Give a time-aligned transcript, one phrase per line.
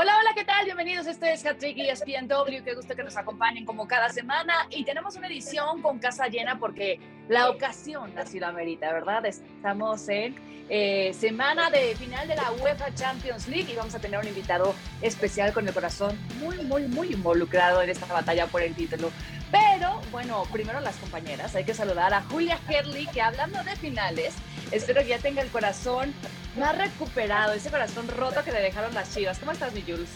[0.00, 0.64] Hola, hola, ¿qué tal?
[0.64, 1.08] Bienvenidos.
[1.08, 2.62] Este es Hattrick y ESPNW.
[2.64, 4.54] Qué gusto que nos acompañen como cada semana.
[4.70, 9.26] Y tenemos una edición con casa llena porque la ocasión así lo amerita, ¿verdad?
[9.26, 10.36] Estamos en
[10.68, 14.72] eh, semana de final de la UEFA Champions League y vamos a tener un invitado
[15.02, 19.10] especial con el corazón muy, muy, muy involucrado en esta batalla por el título.
[19.50, 21.56] Pero bueno, primero las compañeras.
[21.56, 24.32] Hay que saludar a Julia Herley, que hablando de finales,
[24.70, 26.14] espero que ya tenga el corazón
[26.58, 29.38] más recuperado, ese corazón roto que le dejaron las chivas.
[29.38, 30.08] ¿Cómo estás, mi Jules?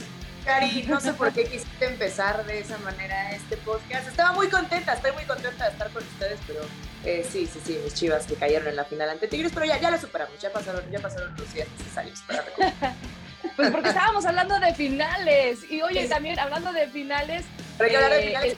[0.45, 4.09] Cari, no sé por qué quisiste empezar de esa manera este podcast.
[4.09, 6.60] Estaba muy contenta, estoy muy contenta de estar con ustedes, pero
[7.05, 9.78] eh, sí, sí, sí, mis chivas que cayeron en la final ante Tigres, pero ya,
[9.78, 12.95] ya lo superamos, ya pasaron, ya pasaron los días necesarios para recuperar.
[13.56, 15.70] Pues porque estábamos hablando de finales.
[15.70, 17.45] Y oye, también hablando de finales.
[17.77, 18.56] Pero hablar de finales.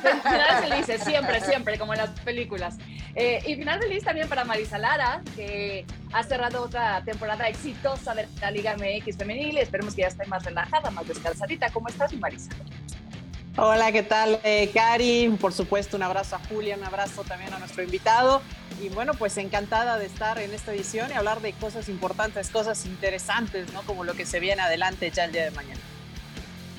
[0.00, 2.76] Finales felices, siempre, siempre, como en las películas.
[3.14, 8.28] Eh, y final feliz también para Marisa Lara, que ha cerrado otra temporada exitosa de
[8.40, 9.58] la Liga MX femenil.
[9.58, 11.70] Esperemos que ya esté más relajada, más descansadita.
[11.70, 12.50] ¿Cómo estás, Marisa?
[13.56, 15.28] Hola, ¿qué tal, eh, Cari?
[15.40, 18.42] Por supuesto, un abrazo a Julia, un abrazo también a nuestro invitado.
[18.82, 22.84] Y bueno, pues encantada de estar en esta edición y hablar de cosas importantes, cosas
[22.84, 23.82] interesantes, ¿no?
[23.82, 25.80] Como lo que se viene adelante ya el día de mañana.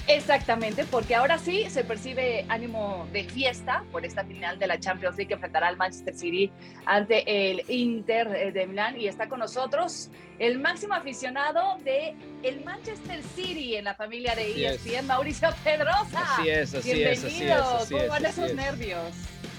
[0.08, 5.16] Exactamente, porque ahora sí se percibe ánimo de fiesta por esta final de la Champions
[5.18, 6.52] League que enfrentará al Manchester City
[6.86, 13.20] ante el Inter de Milán y está con nosotros el máximo aficionado de el Manchester
[13.36, 16.36] City en la familia de ESPN, Mauricio Pedrosa.
[16.38, 17.12] Así es, así Bienvenido.
[17.12, 17.52] es, así es.
[17.52, 18.56] Así ¿Cómo van así esos es.
[18.56, 19.00] nervios?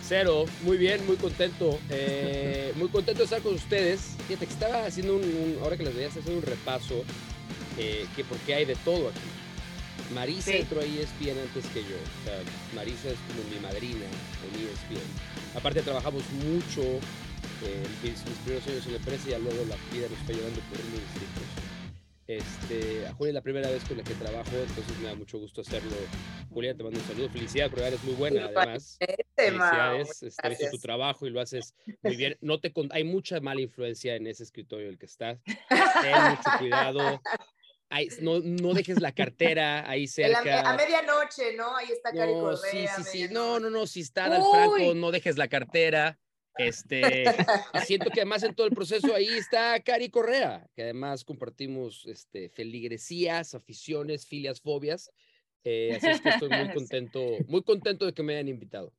[0.08, 1.77] Cero, muy bien, muy contento.
[1.91, 4.14] eh, muy contento de estar con ustedes.
[4.28, 7.03] Fíjate que estaba haciendo un, un- ahora que les veía, haciendo un repaso,
[7.78, 9.19] eh, que porque hay de todo aquí.
[10.14, 10.58] Marisa Sí.
[10.58, 11.97] entró ahí ESPN antes que yo.
[11.97, 12.41] O sea,
[12.75, 15.56] Marisa es como mi madrina en ESPN.
[15.56, 19.76] Aparte trabajamos mucho eh, mis, mis primeros años en la empresa y ya luego la
[19.93, 21.66] vida nos fue llevando por unos distritos.
[22.28, 25.38] Este, a Julia es la primera vez con la que trabajo, entonces me da mucho
[25.38, 25.94] gusto hacerlo.
[26.53, 27.28] Julia, te mando un saludo.
[27.31, 28.98] Felicidades, porque eres muy buena, además.
[29.37, 32.37] Felicidades, este, visto tu trabajo y lo haces muy bien.
[32.41, 35.38] No te hay mucha mala influencia en ese escritorio del que estás.
[36.03, 37.22] Ten mucho cuidado.
[38.20, 40.60] No, no dejes la cartera ahí cerca.
[40.69, 41.76] a medianoche, ¿no?
[41.76, 42.70] Ahí está Cari No, Correa.
[42.70, 43.28] sí, a sí, sí.
[43.32, 43.86] No, no, no.
[43.86, 44.48] Si está al Uy.
[44.50, 46.19] franco, no dejes la cartera.
[46.58, 47.24] Este,
[47.84, 52.48] siento que además en todo el proceso ahí está Cari Correa, que además compartimos este,
[52.48, 55.10] feligresías, aficiones, filias, fobias.
[55.64, 58.92] Eh, así es que estoy muy contento, muy contento de que me hayan invitado.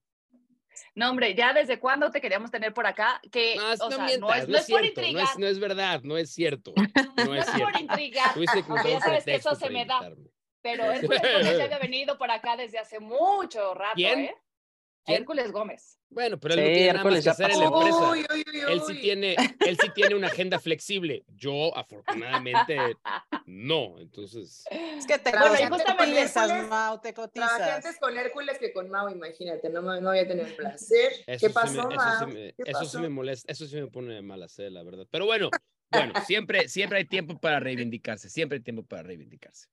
[0.95, 3.95] No, hombre, ya desde cuándo te queríamos tener por acá, que No, es- o no
[3.95, 6.17] sea, mientas, no es, no es por cierto, no intrigar, es, no es verdad, no
[6.17, 6.73] es cierto.
[7.15, 7.79] No es es por cierto.
[7.79, 8.31] intrigar,
[8.85, 10.09] ya sabes que eso se me da.
[10.61, 11.01] Pero Gómez
[11.57, 14.19] ya había venido por acá desde hace mucho rato, ¿Quién?
[14.19, 14.35] ¿eh?
[15.07, 15.21] ¿Quién?
[15.21, 15.97] Hércules Gómez.
[16.09, 17.77] Bueno, pero él no Sí, tiene nada más Hércules que hacer en la pasó.
[17.79, 18.11] empresa.
[18.11, 21.23] Uy, uy, uy, Él sí tiene, él sí tiene una agenda flexible.
[21.35, 22.97] Yo, afortunadamente,
[23.45, 23.99] no.
[23.99, 27.75] Entonces, Es que te Bueno, y cotizas, Hércules, Mau, te Trabajé cotizas.
[27.75, 31.13] antes con Hércules que con Mau, imagínate, no, me- no voy a tener placer.
[31.25, 32.33] eso, ¿Qué sí pasó, me, eso, sí Mau?
[32.33, 35.07] me, ¿Qué eso sí me molesta, eso sí me pone de mala sed, la verdad.
[35.09, 35.49] Pero bueno,
[35.89, 39.67] bueno, siempre, siempre hay tiempo para reivindicarse, siempre hay tiempo para reivindicarse.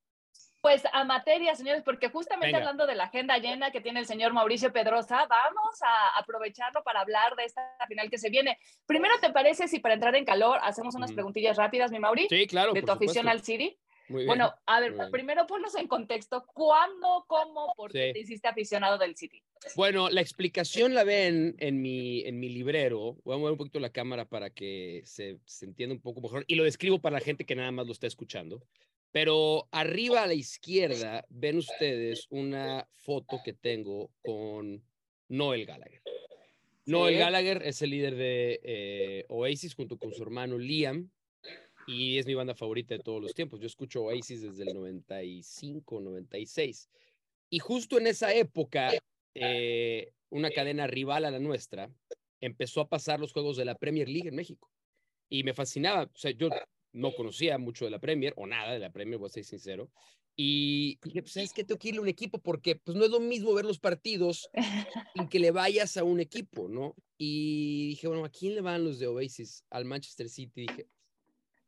[0.65, 2.61] Pues a materia, señores, porque justamente Venga.
[2.61, 7.03] hablando de la agenda llena que tiene el señor Mauricio Pedrosa, vamos a aprovecharlo para
[7.03, 8.59] hablar de esta final que se viene.
[8.87, 11.17] Primero, ¿te parece si para entrar en calor hacemos unas Ujú.
[11.17, 12.29] preguntillas rápidas, mi Mauri?
[12.31, 12.73] Sí, claro.
[12.73, 13.77] de tu afición al City.
[14.09, 14.27] Muy bien.
[14.29, 18.13] Bueno, a ver, primero ponnos en contexto, ¿cuándo, cómo, por qué Sí.
[18.15, 19.43] te hiciste aficionado del City?
[19.77, 23.19] Bueno, la explicación la ven en mi, en mi librero.
[23.23, 26.47] Voy a mover un poquito la cámara para que se, se entienda un poco mejor.
[26.47, 28.63] Y lo describo para la gente que nada más lo está escuchando.
[29.15, 34.83] Pero arriba a la izquierda ven ustedes una foto que tengo con
[35.29, 36.03] Noel Gallagher.
[36.87, 37.19] Noel.
[37.19, 41.13] Gallagher es el líder de eh, Oasis junto con su hermano Liam.
[41.87, 43.61] Y es mi banda favorita de todos los tiempos.
[43.61, 46.91] Yo escucho Oasis desde el 95, 96.
[47.51, 48.91] Y justo en esa época,
[49.35, 51.89] eh, una cadena rival a la nuestra
[52.41, 54.73] empezó a pasar los juegos de la Premier League en México.
[55.29, 56.03] Y me fascinaba.
[56.03, 56.49] O sea, yo
[56.95, 59.91] no conocía mucho de la Premier o nada de la Premier, voy a ser sincero.
[60.37, 61.63] Y dije, pues, ¿sabes qué?
[61.63, 64.49] Tengo que irle a un equipo porque pues, no es lo mismo ver los partidos
[65.15, 66.97] en que le vayas a un equipo, ¿no?
[67.19, 69.65] Y dije, bueno, ¿a quién le van los de Oasis?
[69.71, 70.63] Al Manchester City.
[70.63, 70.89] Dije,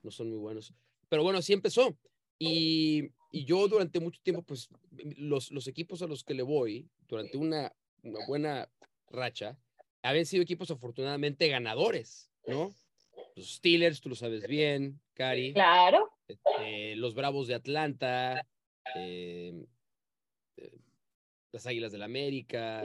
[0.03, 0.73] no son muy buenos.
[1.09, 1.97] Pero bueno, así empezó.
[2.39, 4.69] Y, y yo durante mucho tiempo, pues
[5.17, 8.69] los, los equipos a los que le voy, durante una, una buena
[9.09, 9.59] racha,
[10.03, 12.75] habían sido equipos afortunadamente ganadores, ¿no?
[13.37, 15.53] Los Steelers, tú lo sabes bien, Cari.
[15.53, 16.11] Claro.
[16.61, 18.47] eh, los Bravos de Atlanta,
[18.95, 19.67] eh,
[20.57, 20.79] eh,
[21.53, 22.83] las Águilas del América,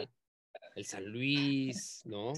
[0.75, 2.33] el San Luis, ¿no?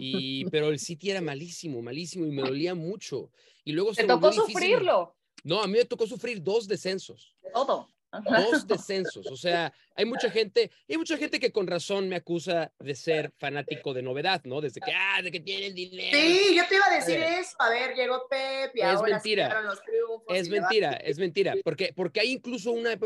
[0.00, 3.30] Y, pero el City era malísimo, malísimo y me dolía mucho.
[3.64, 4.52] Y luego se tocó difícil.
[4.52, 5.16] sufrirlo.
[5.44, 7.36] No, a mí me tocó sufrir dos descensos.
[7.54, 7.88] Todo.
[8.10, 9.26] Dos descensos.
[9.26, 13.32] O sea, hay mucha gente, hay mucha gente que con razón me acusa de ser
[13.36, 14.60] fanático de novedad, ¿no?
[14.60, 16.16] Desde que, ah, de que tiene el dinero.
[16.18, 17.32] Sí, yo te iba a decir ver.
[17.40, 17.56] eso.
[17.58, 19.60] A ver, llegó Pep y Es ahora mentira.
[19.62, 20.24] los triunfos.
[20.36, 22.98] Es le va- mentira, es mentira, porque, porque hay incluso una,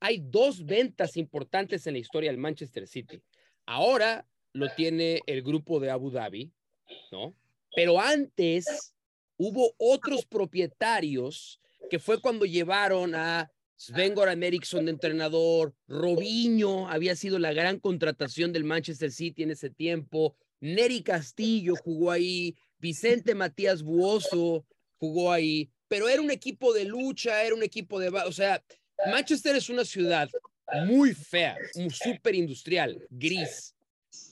[0.00, 3.20] hay dos ventas importantes en la historia del Manchester City.
[3.66, 6.50] Ahora lo tiene el grupo de Abu Dhabi,
[7.12, 7.34] ¿no?
[7.74, 8.94] Pero antes
[9.36, 11.60] hubo otros propietarios
[11.90, 17.78] que fue cuando llevaron a Sven Goran Eriksson de entrenador, Robinho había sido la gran
[17.78, 24.66] contratación del Manchester City en ese tiempo, Neri Castillo jugó ahí, Vicente Matías Buoso
[24.98, 28.64] jugó ahí, pero era un equipo de lucha, era un equipo de, o sea,
[29.06, 30.30] Manchester es una ciudad
[30.86, 31.56] muy fea,
[31.90, 33.74] súper industrial, gris.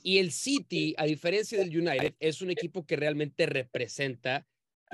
[0.03, 4.47] Y el City, a diferencia del United, es un equipo que realmente representa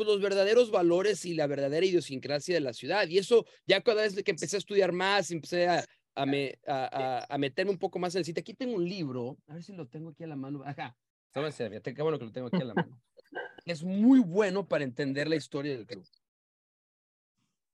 [0.04, 3.06] pues, los verdaderos valores y la verdadera idiosincrasia de la ciudad.
[3.08, 7.26] Y eso ya cada vez que empecé a estudiar más, empecé a, a, me- a-
[7.28, 8.40] a- meterme un poco más en el City.
[8.40, 10.62] Aquí tengo un libro, a ver si lo tengo aquí a la mano.
[10.64, 10.96] Ajá,
[11.34, 12.98] en serio, qué bueno que lo tengo aquí a la mano.
[13.66, 16.04] Es muy bueno para entender la historia del club.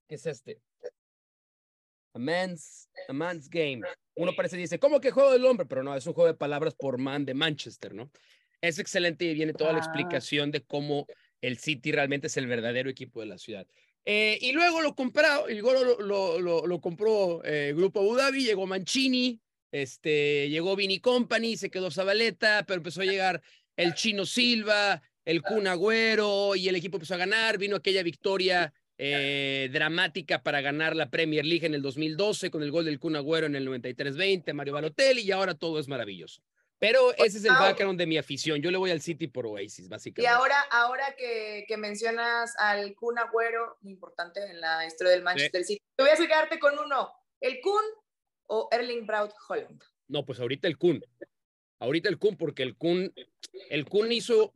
[0.09, 0.61] ¿Qué es este?
[2.13, 3.83] A man's, a man's game.
[4.17, 5.65] Uno parece dice, ¿cómo que juego del hombre?
[5.67, 8.11] Pero no, es un juego de palabras por man de Manchester, ¿no?
[8.61, 9.83] Es excelente y viene toda la Ah.
[9.85, 11.07] explicación de cómo
[11.41, 13.67] el City realmente es el verdadero equipo de la ciudad.
[14.05, 18.67] Eh, y luego lo compró, lo, lo, lo, lo compró eh, Grupo Abu Dhabi, llegó
[18.67, 19.41] Mancini,
[19.73, 23.43] este, llegó Vini Company, se quedó Zabaleta, pero empezó a llegar
[23.77, 28.73] el Chino Silva, el Kun Agüero, y el equipo empezó a ganar, vino aquella victoria
[28.97, 33.17] eh, dramática para ganar la Premier League en el 2012 con el gol del Kun
[33.17, 36.43] Agüero en el 93-20, Mario Balotelli, y ahora todo es maravilloso.
[36.79, 38.61] Pero ese es el background de mi afición.
[38.61, 40.29] Yo le voy al City por Oasis, Y básicamente.
[40.29, 45.65] ahora, ahora que, que mencionas al Kun Agüero, muy importante en la historia del Manchester
[45.65, 47.13] City, te voy a quedarte con uno.
[47.41, 47.83] ¿El Kun
[48.49, 49.83] o Erling Braut Holland?
[50.09, 51.03] No, pues ahorita el Kun.
[51.79, 53.13] Ahorita el Kun, porque el Kun,
[53.71, 54.53] el Kun hizo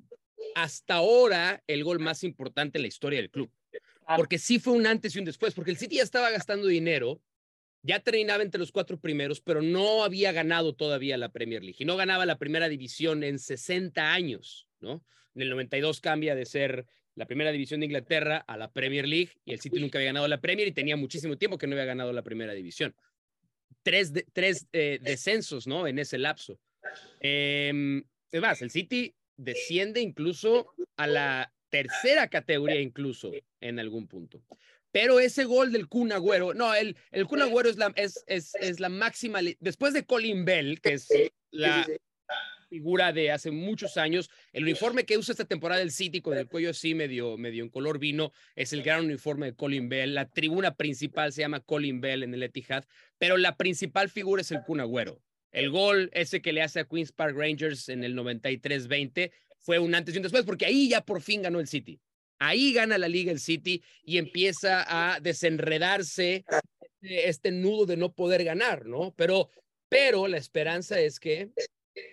[0.54, 3.50] hasta ahora el gol más importante en la historia del club.
[4.16, 7.20] Porque sí fue un antes y un después, porque el City ya estaba gastando dinero,
[7.82, 11.84] ya terminaba entre los cuatro primeros, pero no había ganado todavía la Premier League y
[11.84, 15.04] no ganaba la primera división en 60 años, ¿no?
[15.34, 19.30] En el 92 cambia de ser la primera división de Inglaterra a la Premier League
[19.44, 21.84] y el City nunca había ganado la Premier y tenía muchísimo tiempo que no había
[21.84, 22.94] ganado la primera división.
[23.82, 25.86] Tres, tres eh, descensos, ¿no?
[25.86, 26.60] En ese lapso.
[27.20, 34.42] Em, es más, el City desciende incluso a la tercera categoría incluso en algún punto.
[34.92, 38.54] Pero ese gol del Kun Agüero, no, el, el Kun Agüero es la, es, es,
[38.56, 41.08] es la máxima, después de Colin Bell, que es
[41.50, 41.86] la
[42.70, 46.46] figura de hace muchos años, el uniforme que usa esta temporada el City con el
[46.46, 50.30] cuello así medio, medio en color vino, es el gran uniforme de Colin Bell, la
[50.30, 52.84] tribuna principal se llama Colin Bell en el Etihad,
[53.18, 55.20] pero la principal figura es el Kun Agüero.
[55.50, 59.94] El gol ese que le hace a Queens Park Rangers en el 93-20 fue un
[59.94, 62.00] antes y un después, porque ahí ya por fin ganó el City.
[62.40, 66.44] Ahí gana la liga el City y empieza a desenredarse
[66.80, 69.14] este, este nudo de no poder ganar, ¿no?
[69.14, 69.50] Pero,
[69.90, 71.50] pero la esperanza es que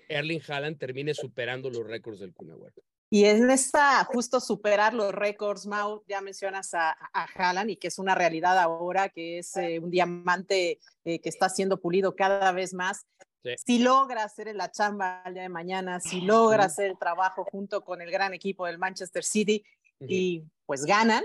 [0.09, 2.83] Erling Haaland termine superando los récords del Kun Agüero.
[3.09, 7.87] Y en esta, justo superar los récords, Mau, ya mencionas a, a Haaland y que
[7.87, 12.51] es una realidad ahora, que es eh, un diamante eh, que está siendo pulido cada
[12.51, 13.05] vez más.
[13.43, 13.53] Sí.
[13.65, 17.85] Si logra hacer la chamba el día de mañana, si logra hacer el trabajo junto
[17.85, 19.63] con el gran equipo del Manchester City
[19.99, 21.23] y pues ganan,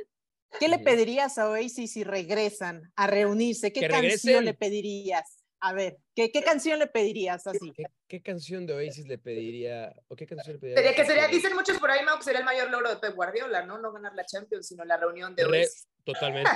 [0.60, 3.72] ¿qué le pedirías a Oasis si regresan a reunirse?
[3.72, 4.44] ¿Qué Que canción regresen.
[4.44, 5.38] le pedirías?
[5.64, 7.72] A ver, ¿qué, qué canción le pedirías así?
[7.76, 9.94] ¿Qué, qué canción de Oasis le pediría?
[10.08, 10.82] ¿O qué canción le pediría?
[10.82, 13.14] Sería que sería, dicen muchos por ahí, Mau, que sería el mayor logro de Pep
[13.14, 13.78] Guardiola, ¿no?
[13.78, 15.86] No ganar la Champions, sino la reunión de Re- Oasis.
[16.04, 16.50] Totalmente.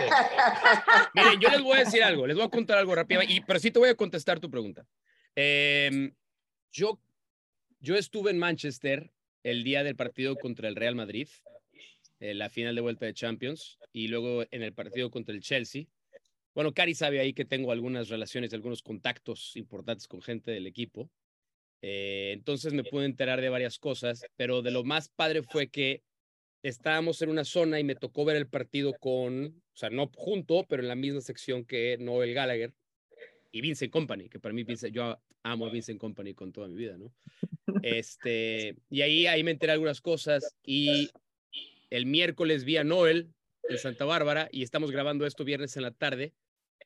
[1.15, 3.61] Miren, yo les voy a decir algo, les voy a contar algo rápido, y, pero
[3.61, 4.85] sí te voy a contestar tu pregunta.
[5.37, 6.13] Em,
[6.73, 7.01] yo,
[7.79, 9.13] yo estuve en Manchester
[9.45, 11.29] el día del partido contra el Real Madrid,
[12.21, 15.85] eh, la final de vuelta de Champions, y luego en el partido contra el Chelsea.
[16.55, 21.11] Bueno, Cari sabe ahí que tengo algunas relaciones, algunos contactos importantes con gente del equipo.
[21.83, 26.03] Eh, entonces me pude enterar de varias cosas, pero de lo más padre fue que
[26.63, 30.65] estábamos en una zona y me tocó ver el partido con, o sea, no junto,
[30.69, 32.73] pero en la misma sección que Noel Gallagher
[33.53, 36.75] y Vincent Company, que para mí Vincent, yo amo a Vincent Company con toda mi
[36.75, 37.15] vida, ¿no?
[37.83, 41.11] Este, y ahí, ahí me enteré algunas cosas y
[41.91, 43.33] el miércoles vi a Noel
[43.69, 46.33] en Santa Bárbara y estamos grabando esto viernes en la tarde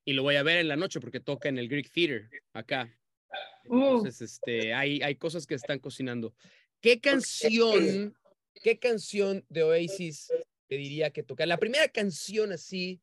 [0.04, 2.96] y lo voy a ver en la noche porque toca en el Greek Theater acá.
[3.66, 6.34] Uh, Entonces, este, hay, hay cosas que están cocinando.
[6.80, 8.14] ¿Qué canción,
[8.62, 10.32] qué canción de Oasis
[10.66, 11.46] te diría que tocar?
[11.46, 13.00] La primera canción así,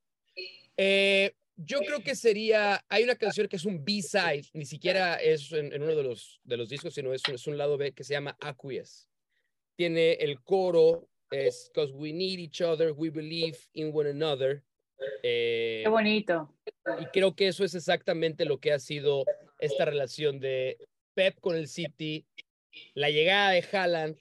[0.75, 5.51] eh, yo creo que sería, hay una canción que es un B-side, ni siquiera es
[5.51, 8.03] en, en uno de los, de los discos, sino es, es un lado B que
[8.03, 9.07] se llama Aqueous.
[9.75, 14.63] Tiene el coro, es Because we need each other, we believe in one another.
[15.23, 16.53] Eh, qué bonito.
[16.99, 19.25] y creo que eso es exactamente lo que ha sido
[19.59, 20.77] esta relación de
[21.13, 22.25] Pep con el City,
[22.93, 24.17] la llegada de Haaland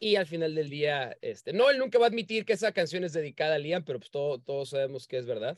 [0.00, 3.04] y al final del día, este, no, él nunca va a admitir que esa canción
[3.04, 5.56] es dedicada a Liam, pero pues todo- todos sabemos que es verdad.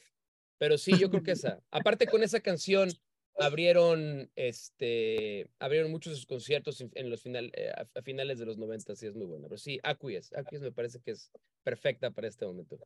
[0.58, 1.60] Pero sí, yo creo que esa.
[1.70, 2.90] Aparte con esa canción
[3.38, 8.92] abrieron, este, abrieron muchos sus conciertos en- los final, eh, a, finales de los 90
[9.00, 9.48] y es muy buena.
[9.48, 11.30] Pero sí, Aqueous, Aqueous me parece que es
[11.62, 12.78] perfecta para este momento.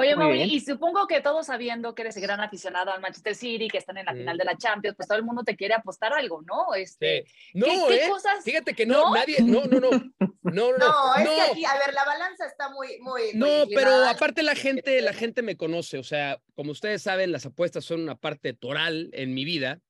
[0.00, 0.50] Oye, Muy Mauri, bien.
[0.50, 4.06] y supongo que todos sabiendo que eres gran aficionado al Manchester City, que están en
[4.06, 4.20] la Ujú.
[4.20, 6.72] final de la Champions, pues todo el mundo te quiere apostar algo, ¿no?
[6.74, 7.50] Este, Sí.
[7.54, 8.08] No, qué ¿eh?
[8.08, 8.44] cosas?
[8.44, 9.14] Fíjate que no, ¿No?
[9.14, 10.08] nadie, no, no, no, no,
[10.42, 11.34] no, no, es no.
[11.34, 13.22] que aquí, a ver, la balanza está muy, muy.
[13.22, 14.10] muy No, pero inclinada.
[14.10, 18.00] aparte la gente, la gente me conoce, o sea, como ustedes saben, las apuestas son
[18.02, 19.80] una parte toral en mi vida,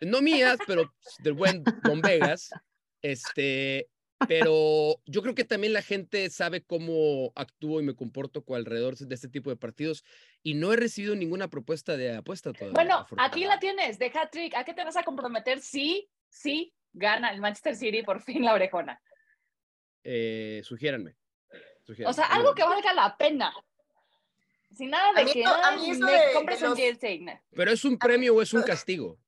[0.00, 2.50] no mías, pero del buen Don Vegas,
[3.00, 3.88] este,
[4.28, 8.96] pero yo creo que también la gente sabe cómo actúo y me comporto con alrededor
[8.96, 10.04] de este tipo de partidos
[10.42, 12.74] y no he recibido ninguna propuesta de apuesta todavía.
[12.74, 14.54] Bueno, aquí la tienes, de hat-trick.
[14.54, 18.54] ¿A qué te vas a comprometer si, si gana el Manchester City por fin la
[18.54, 19.00] orejona?
[20.04, 21.16] Eh, sugiéranme.
[22.06, 23.52] O sea, algo que valga la pena.
[24.74, 26.64] Sin nada de A mí que eso- a ay, mí eso me de- compres de
[26.64, 27.26] un los- jersey.
[27.54, 29.18] ¿Pero es un premio o es un castigo?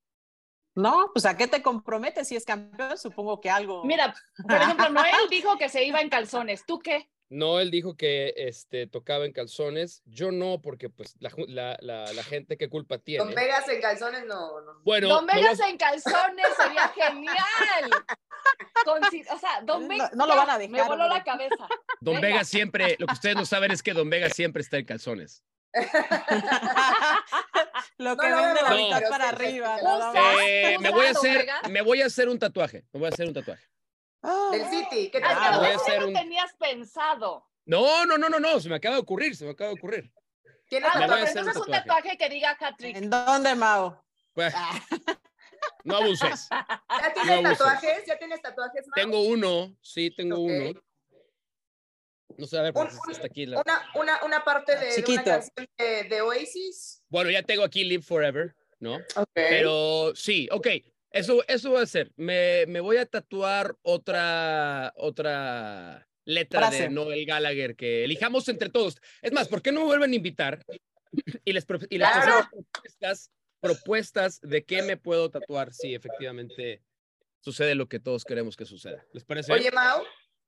[0.75, 2.99] No, pues ¿a qué te comprometes si es campeón?
[2.99, 3.85] Supongo que algo.
[3.85, 6.65] Mira, por ejemplo, Noel dijo que se iba en calzones.
[6.67, 7.09] ¿Tú qué?
[7.31, 10.03] No, él dijo que este, tocaba en calzones.
[10.05, 13.25] Yo no, porque pues la, la, la, la gente, ¿qué culpa tiene?
[13.25, 14.61] Con Vegas en calzones, no.
[14.61, 14.81] no.
[14.85, 17.91] Bueno, Don no Vegas en calzones sería genial.
[18.87, 21.19] O sea, Don No- Vegas no lo ya van a me dejar, voló hombre.
[21.19, 21.69] la cabeza.
[22.01, 22.29] Don venga.
[22.29, 25.43] Vega siempre, lo que ustedes no saben es que Don Vega siempre está en calzones.
[27.99, 29.77] lo No que lo vende la vemos, mitad pero para arriba.
[30.47, 32.85] Eh, ¿Tú me voy a hacer, me voy a hacer un tatuaje.
[32.93, 33.65] Me voy a hacer un tatuaje.
[34.23, 35.39] Ah, Del City, ¿qué Ah, tal?
[35.49, 37.47] pero voy a eso hacer no un- tenías pensado.
[37.67, 40.13] No, no, no, no, no, se me acaba de ocurrir, se me acaba de ocurrir.
[40.69, 41.89] ¿Tienes Ah, no, pero hacer un entonces un tatuaje.
[41.89, 42.97] tatuaje que diga hat-trick.
[42.97, 44.01] ¿En dónde, Mau?
[44.33, 44.81] Pues, Ah,
[45.85, 46.49] no abuses.
[46.51, 47.59] ¿Ya tienes No abuses.
[47.59, 48.07] tatuajes?
[48.07, 48.87] ¿Ya tienes tatuajes?
[48.87, 48.95] Mau?
[48.95, 50.51] Tengo uno, sí, tengo Ok.
[50.51, 50.81] uno.
[52.37, 53.47] No sé, a ver, pues Un- está aquí.
[53.47, 57.03] la- Una, una, una parte de, de una canción de, de Oasis.
[57.09, 58.97] Bueno, ya tengo aquí Live Forever, ¿no?
[59.17, 59.29] Ok.
[59.35, 60.67] Pero sí, ok,
[61.11, 62.13] eso, eso va a ser.
[62.17, 66.83] Me, me voy a tatuar otra, otra letra Frase.
[66.85, 68.97] de Noel Gallagher que elijamos entre todos.
[69.23, 70.61] Es más, ¿por qué no me vuelven a invitar?
[71.45, 72.49] Y les, y les Claro.
[72.51, 76.83] propuestas, propuestas de qué me puedo tatuar si efectivamente
[77.41, 79.05] sucede lo que todos queremos que suceda.
[79.13, 79.53] ¿Les parece?
[79.53, 80.03] Oye, Mau,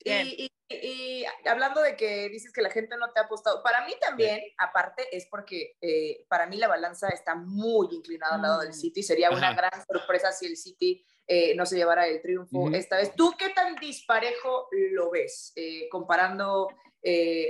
[0.06, 0.26] y, Bien.
[0.36, 3.92] y- y hablando de que dices que la gente no te ha apostado, para mí
[4.00, 8.70] también, aparte, es porque eh, para mí la balanza está muy inclinada al lado del
[8.70, 8.72] Mm.
[8.72, 9.02] City.
[9.02, 13.14] Sería una gran sorpresa si el City eh, no se llevara el triunfo esta vez.
[13.14, 16.68] ¿Tú qué tan disparejo lo ves eh, comparando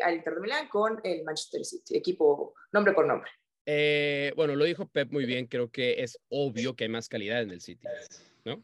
[0.03, 1.97] al Inter de Milán con el Manchester City?
[1.97, 3.31] Equipo nombre por nombre.
[4.37, 5.47] Bueno, lo dijo Pep muy bien.
[5.47, 7.87] Creo que es obvio que hay más calidad en el City,
[8.45, 8.63] ¿no?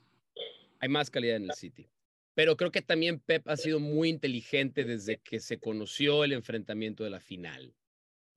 [0.80, 1.88] Hay más calidad en el City.
[2.34, 7.04] Pero creo que también Pep ha sido muy inteligente desde que se conoció el enfrentamiento
[7.04, 7.74] de la final,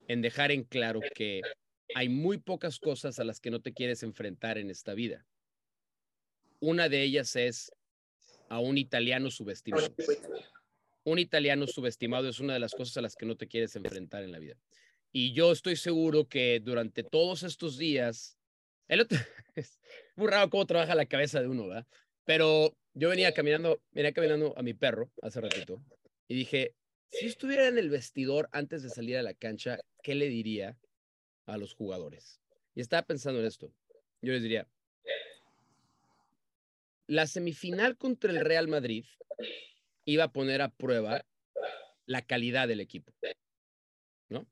[0.06, 1.40] en dejar en claro que
[1.94, 5.26] hay muy pocas cosas a las que no te quieres enfrentar en esta vida.
[6.60, 7.72] Una de ellas es
[8.48, 9.94] a un italiano subestimado.
[11.04, 14.24] Un italiano subestimado es una de las cosas a las que no te quieres enfrentar
[14.24, 14.56] en la vida.
[15.12, 18.38] Y yo estoy seguro que durante todos estos días,
[18.88, 19.18] el otro,
[19.54, 19.78] es
[20.16, 21.86] muy raro cómo trabaja la cabeza de uno, ¿verdad?
[22.26, 25.80] Pero yo venía caminando, venía caminando a mi perro hace ratito
[26.28, 26.74] y dije,
[27.10, 30.76] si estuviera en el vestidor antes de salir a la cancha, ¿qué le diría
[31.46, 32.40] a los jugadores?
[32.74, 33.72] Y estaba pensando en esto.
[34.20, 34.68] Yo les diría,
[37.06, 39.04] la semifinal contra el Real Madrid
[40.04, 41.24] iba a poner a prueba
[42.06, 43.12] la calidad del equipo,
[44.28, 44.46] ¿no?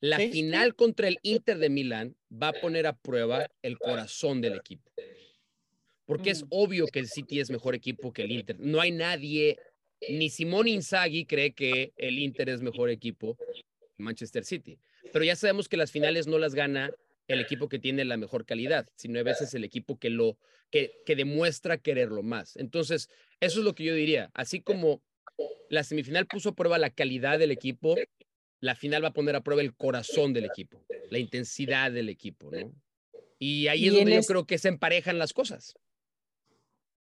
[0.00, 0.32] La Sí, sí.
[0.32, 4.89] final contra el Inter de Milán va a poner a prueba el corazón del equipo.
[6.10, 8.56] Porque es obvio que el City es mejor equipo que el Inter.
[8.58, 9.58] No hay nadie,
[10.08, 13.62] ni Simón Inzaghi cree que el Inter es mejor equipo que
[13.98, 14.78] Manchester City.
[15.12, 16.90] Pero ya sabemos que las finales no las gana
[17.28, 20.36] el equipo que tiene la mejor calidad, sino a veces el equipo que lo
[20.70, 22.56] que, que demuestra quererlo más.
[22.56, 23.08] Entonces,
[23.40, 24.30] eso es lo que yo diría.
[24.34, 25.02] Así como
[25.68, 27.96] la semifinal puso a prueba la calidad del equipo,
[28.60, 32.50] la final va a poner a prueba el corazón del equipo, la intensidad del equipo,
[32.50, 32.72] ¿no?
[33.38, 35.74] Y ahí Y es donde yo es- creo que se emparejan las cosas.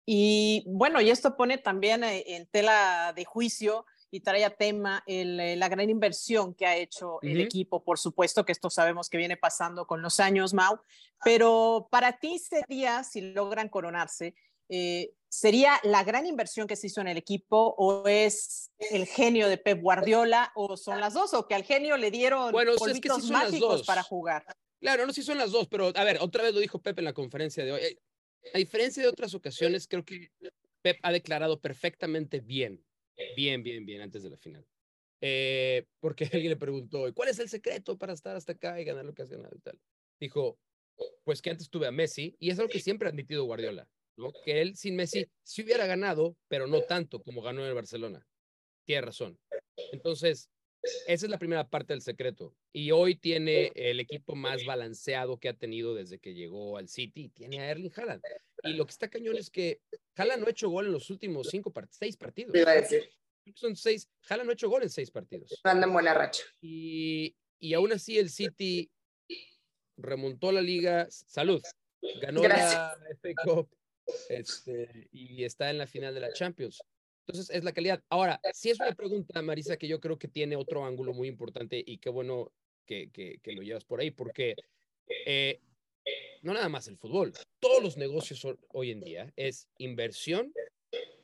[0.06, 5.04] Y bueno, y esto pone también eh, en tela de juicio y trae a tema
[5.08, 9.10] el, eh, la gran inversión que ha hecho el equipo, por supuesto que esto sabemos
[9.10, 10.80] que viene pasando con los años, Mau,
[11.24, 14.36] pero para ti sería, si logran coronarse,
[14.70, 19.48] eh, ¿sería la gran inversión que se hizo en el equipo o es el genio
[19.48, 22.78] de Pep Guardiola o son las dos o que al genio le dieron Bueno, o
[22.78, 24.46] sea, es que sí polvitos mágicos para jugar?
[24.80, 27.00] Claro, no sé si son las dos, pero a ver, otra vez lo dijo Pep
[27.00, 28.00] en la conferencia de hoy.
[28.54, 30.32] A diferencia de otras ocasiones, creo que
[30.82, 32.84] Pep ha declarado perfectamente bien,
[33.36, 34.66] bien, bien, bien antes de la final.
[35.22, 38.84] Eh, porque alguien le preguntó, ¿y ¿cuál es el secreto para estar hasta acá y
[38.84, 39.80] ganar lo que has ganado y tal?
[40.20, 40.60] Dijo,
[41.24, 44.32] pues que antes tuve a Messi, y es algo que siempre ha admitido Guardiola, ¿no?
[44.44, 48.28] Que él sin Messi sí hubiera ganado, pero no tanto como ganó en el Barcelona.
[48.86, 49.40] Tiene razón.
[49.92, 50.50] Entonces,
[51.08, 52.56] esa es la primera parte del secreto.
[52.74, 57.30] Y hoy tiene el equipo más balanceado que ha tenido desde que llegó al City.
[57.30, 58.22] Tiene a Erling Haaland.
[58.64, 59.82] Y lo que está cañón es que
[60.16, 62.56] Haaland no ha hecho gol en los últimos cinco part- seis partidos.
[62.56, 63.10] Iba a decir.
[63.56, 64.10] Son seis.
[64.30, 65.60] Haaland no ha hecho gol en seis partidos.
[65.64, 66.44] Anda en buena racha.
[66.62, 68.90] Y, y aún así el City
[69.98, 71.08] remontó la liga.
[71.10, 71.62] Salud.
[72.22, 72.74] Ganó Gracias.
[72.74, 73.70] la FA Cup
[74.28, 76.82] este, y está en la final de la Champions.
[77.26, 78.04] Entonces es la calidad.
[78.10, 81.82] Ahora, sí es una pregunta, Marisa, que yo creo que tiene otro ángulo muy importante
[81.86, 82.52] y qué bueno
[82.86, 84.56] que, que, que lo llevas por ahí, porque
[85.26, 85.62] eh,
[86.42, 90.54] no nada más el fútbol, todos los negocios ho- hoy en día es inversión,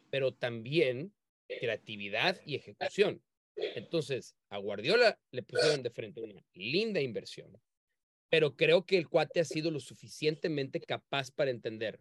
[0.09, 1.13] pero también
[1.59, 3.21] creatividad y ejecución.
[3.55, 7.59] Entonces, a Guardiola le pusieron de frente una linda inversión,
[8.29, 11.99] pero creo que el cuate ha sido lo suficientemente capaz para entender,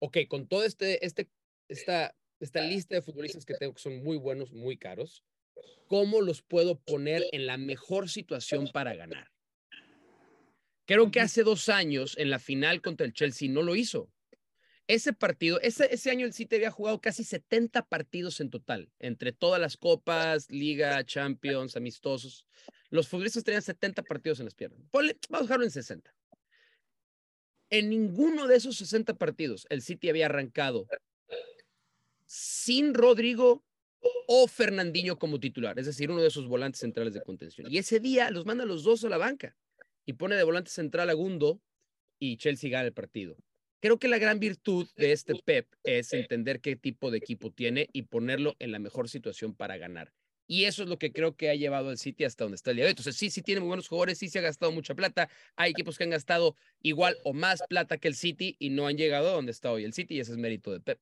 [0.00, 1.28] ok, con todo este, este,
[1.68, 5.24] esta, esta lista de futbolistas que tengo que son muy buenos, muy caros,
[5.86, 9.30] ¿cómo los puedo poner en la mejor situación para ganar?
[10.84, 14.10] Creo que hace dos años en la final contra el Chelsea no lo hizo.
[14.88, 19.32] Ese partido, ese, ese año el City había jugado casi 70 partidos en total, entre
[19.32, 22.44] todas las copas, Liga, Champions, amistosos.
[22.90, 24.80] Los futbolistas tenían 70 partidos en las piernas.
[24.90, 26.12] Ponle, vamos a dejarlo en 60.
[27.70, 30.88] En ninguno de esos 60 partidos el City había arrancado
[32.32, 33.62] sin Rodrigo
[34.26, 37.70] o Fernandinho como titular, es decir, uno de esos volantes centrales de contención.
[37.70, 39.54] Y ese día los manda los dos a la banca
[40.06, 41.60] y pone de volante central a Gundo
[42.18, 43.36] y Chelsea gana el partido.
[43.80, 47.90] Creo que la gran virtud de este Pep es entender qué tipo de equipo tiene
[47.92, 50.10] y ponerlo en la mejor situación para ganar.
[50.46, 52.76] Y eso es lo que creo que ha llevado al City hasta donde está el
[52.76, 52.92] día de hoy.
[52.92, 55.28] Entonces, sí, sí tiene muy buenos jugadores, sí se ha gastado mucha plata.
[55.56, 58.96] Hay equipos que han gastado igual o más plata que el City y no han
[58.96, 60.98] llegado a donde está hoy el City y ese es mérito de Pep.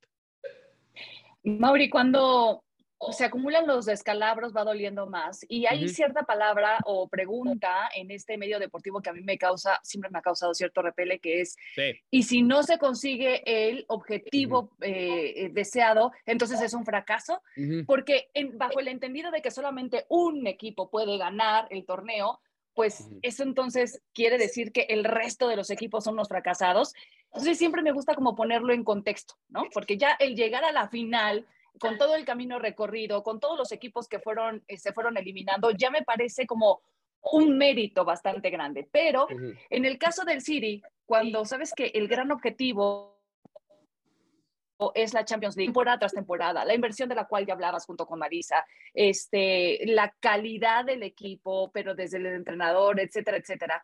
[1.43, 2.65] Mauri, cuando
[3.13, 8.37] se acumulan los descalabros va doliendo más y hay cierta palabra o pregunta en este
[8.37, 11.57] medio deportivo que a mí me causa, siempre me ha causado cierto repele, que es,
[11.75, 11.99] Sí.
[12.11, 17.41] y si no se consigue el objetivo eh, eh, deseado, entonces es un fracaso,
[17.87, 22.39] porque en- bajo el entendido de que solamente un equipo puede ganar el torneo,
[22.75, 26.95] pues eso entonces quiere decir que el resto de los equipos son los fracasados.
[27.27, 29.65] Entonces siempre me gusta como ponerlo en contexto, ¿no?
[29.73, 31.47] Porque ya el llegar a la final,
[31.79, 35.71] con todo el camino recorrido, con todos los equipos que fueron, eh, se fueron eliminando,
[35.71, 36.83] ya me parece como
[37.33, 38.89] un mérito bastante grande.
[38.91, 39.27] Pero
[39.69, 43.20] en el caso del City, cuando sabes que el gran objetivo
[44.95, 48.07] es la Champions League, temporada tras temporada, la inversión de la cual ya hablabas junto
[48.07, 48.65] con Marisa,
[48.95, 53.83] este, la calidad del equipo, pero desde el entrenador, etcétera, etcétera,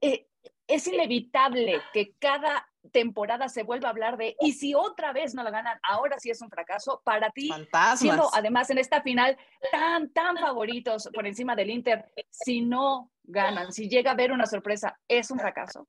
[0.00, 0.26] eh,
[0.66, 5.42] es inevitable que cada temporada se vuelva a hablar de, y si otra vez no
[5.42, 8.00] la ganan, ahora sí es un fracaso para ti, Fantasmas.
[8.00, 9.36] siendo además en esta final
[9.70, 14.46] tan, tan favoritos por encima del Inter, si no ganan, si llega a haber una
[14.46, 15.86] sorpresa, es un fracaso.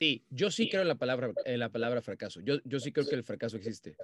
[0.00, 2.40] Sí, yo sí creo en la palabra, en la palabra fracaso.
[2.40, 3.96] Yo, yo sí creo que el fracaso existe.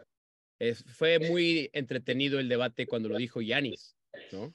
[0.58, 3.96] Es- fue muy entretenido el debate cuando lo dijo Yanis,
[4.32, 4.54] ¿no?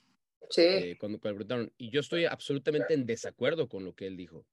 [0.50, 0.62] Sí.
[0.62, 1.74] Eh, cuando, cuando preguntaron.
[1.78, 4.46] Y yo estoy absolutamente en desacuerdo con lo que él dijo.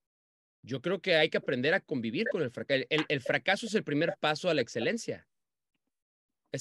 [0.63, 2.85] Yo creo que hay que aprender a convivir con el fracaso.
[2.91, 5.27] El, el fracaso es el primer paso a la excelencia.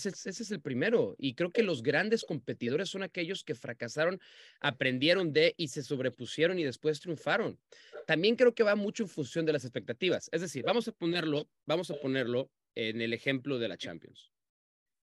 [0.04, 1.16] Ese, es- el primero.
[1.18, 4.20] Y creo que los grandes competidores son aquellos que fracasaron,
[4.60, 7.60] aprendieron de y se sobrepusieron y después triunfaron.
[8.06, 10.30] También creo que va mucho en función de las expectativas.
[10.32, 14.32] Es decir, vamos a ponerlo, vamos a ponerlo en el ejemplo de la Champions.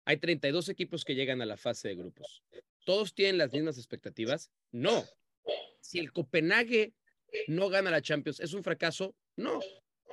[0.04, 2.44] Hay 32 equipos que llegan a la fase de grupos.
[2.84, 4.50] ¿Todos tienen las mismas expectativas?
[4.70, 5.04] No.
[5.80, 6.94] Si el Copenhague
[7.48, 9.16] no gana la Champions, ¿es un fracaso?
[9.36, 9.60] No.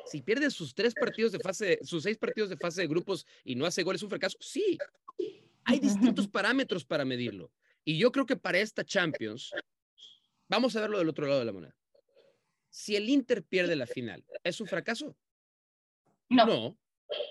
[0.06, 3.56] Si pierde sus tres partidos de fase, sus seis partidos de fase de grupos y
[3.56, 4.38] no hace gol, ¿es un fracaso?
[4.42, 4.78] Sí.
[5.66, 7.52] Hay distintos parámetros para medirlo.
[7.86, 9.52] Y yo creo que para esta Champions,
[10.48, 11.76] vamos a verlo del otro lado de la moneda.
[12.70, 15.16] si el Inter pierde la final, ¿es un fracaso?
[16.30, 16.46] No.
[16.46, 16.78] No,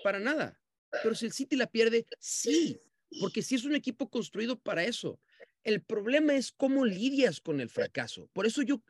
[0.05, 0.61] para nada.
[1.03, 2.79] Pero si el City la pierde, sí,
[3.21, 5.19] porque sí es un equipo construido para eso.
[5.65, 8.29] El problema es cómo lidias con el fracaso.
[8.33, 8.83] Por eso yo,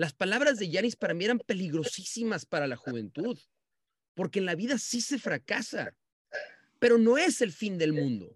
[0.00, 3.38] las palabras de Yanis para mí eran peligrosísimas para la juventud,
[4.14, 5.94] porque en la vida sí se fracasa,
[6.78, 8.32] pero no es el fin del mundo.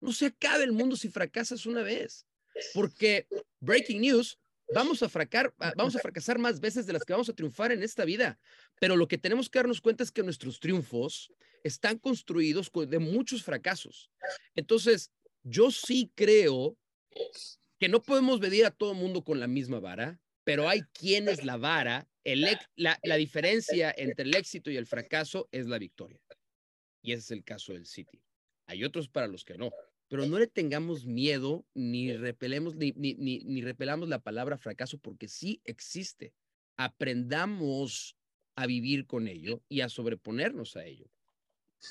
[0.00, 2.24] No se acaba el mundo si fracasas una vez,
[2.72, 3.26] porque,
[3.58, 4.38] breaking news,
[4.72, 7.72] vamos a, fracar, ah, vamos a fracasar más veces de las que vamos a triunfar
[7.72, 8.38] en esta vida,
[8.78, 11.32] pero lo que tenemos que darnos cuenta es que nuestros triunfos
[11.64, 14.08] están construidos con- de muchos fracasos.
[14.54, 15.10] Entonces,
[15.42, 16.78] yo sí creo
[17.80, 21.58] que no podemos medir a todo mundo con la misma vara, pero hay quienes la
[21.58, 26.18] vara, la, diferencia entre el éxito y el fracaso es la victoria.
[27.02, 28.22] Y ese es el caso del City.
[28.66, 29.70] Hay otros para los que no,
[30.08, 34.96] pero no le tengamos miedo ni repelemos ni, ni, ni, ni repelamos la palabra fracaso
[34.96, 36.32] porque sí existe.
[36.78, 38.16] Aprendamos
[38.56, 41.10] a vivir con ello y a sobreponernos a ello.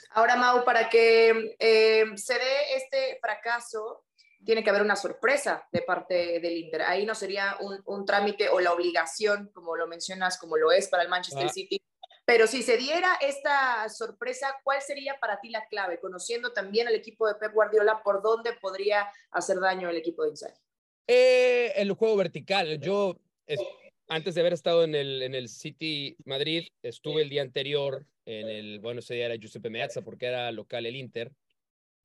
[0.10, 4.04] Ahora, Mau, para que eh, se dé este fracaso,
[4.46, 6.82] tiene que haber una sorpresa de parte del Inter.
[6.84, 10.88] Ahí no sería un, un trámite o la obligación, como lo mencionas, como lo es
[10.88, 11.54] para el Manchester Ah.
[11.54, 11.82] City.
[12.26, 16.00] Pero si se diera esta sorpresa, ¿cuál sería para ti la clave?
[16.00, 20.30] Conociendo también al equipo de Pep Guardiola, ¿por dónde podría hacer daño el equipo de
[20.32, 20.60] Inzaghi?
[21.08, 22.80] Eh, el juego vertical.
[22.82, 23.62] Yo, es-
[24.10, 28.50] antes de haber estado en el, en el City Madrid, estuve el día anterior en
[28.50, 31.32] el, bueno, ese día era Giuseppe Meazza porque era local el Inter,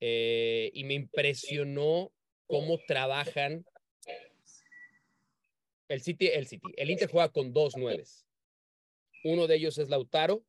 [0.00, 2.12] eh, y me impresionó
[2.46, 3.64] cómo trabajan
[5.88, 6.72] el City, el City.
[6.76, 8.26] El Inter juega con dos nueves.
[9.24, 10.42] Uno de ellos es Lautaro,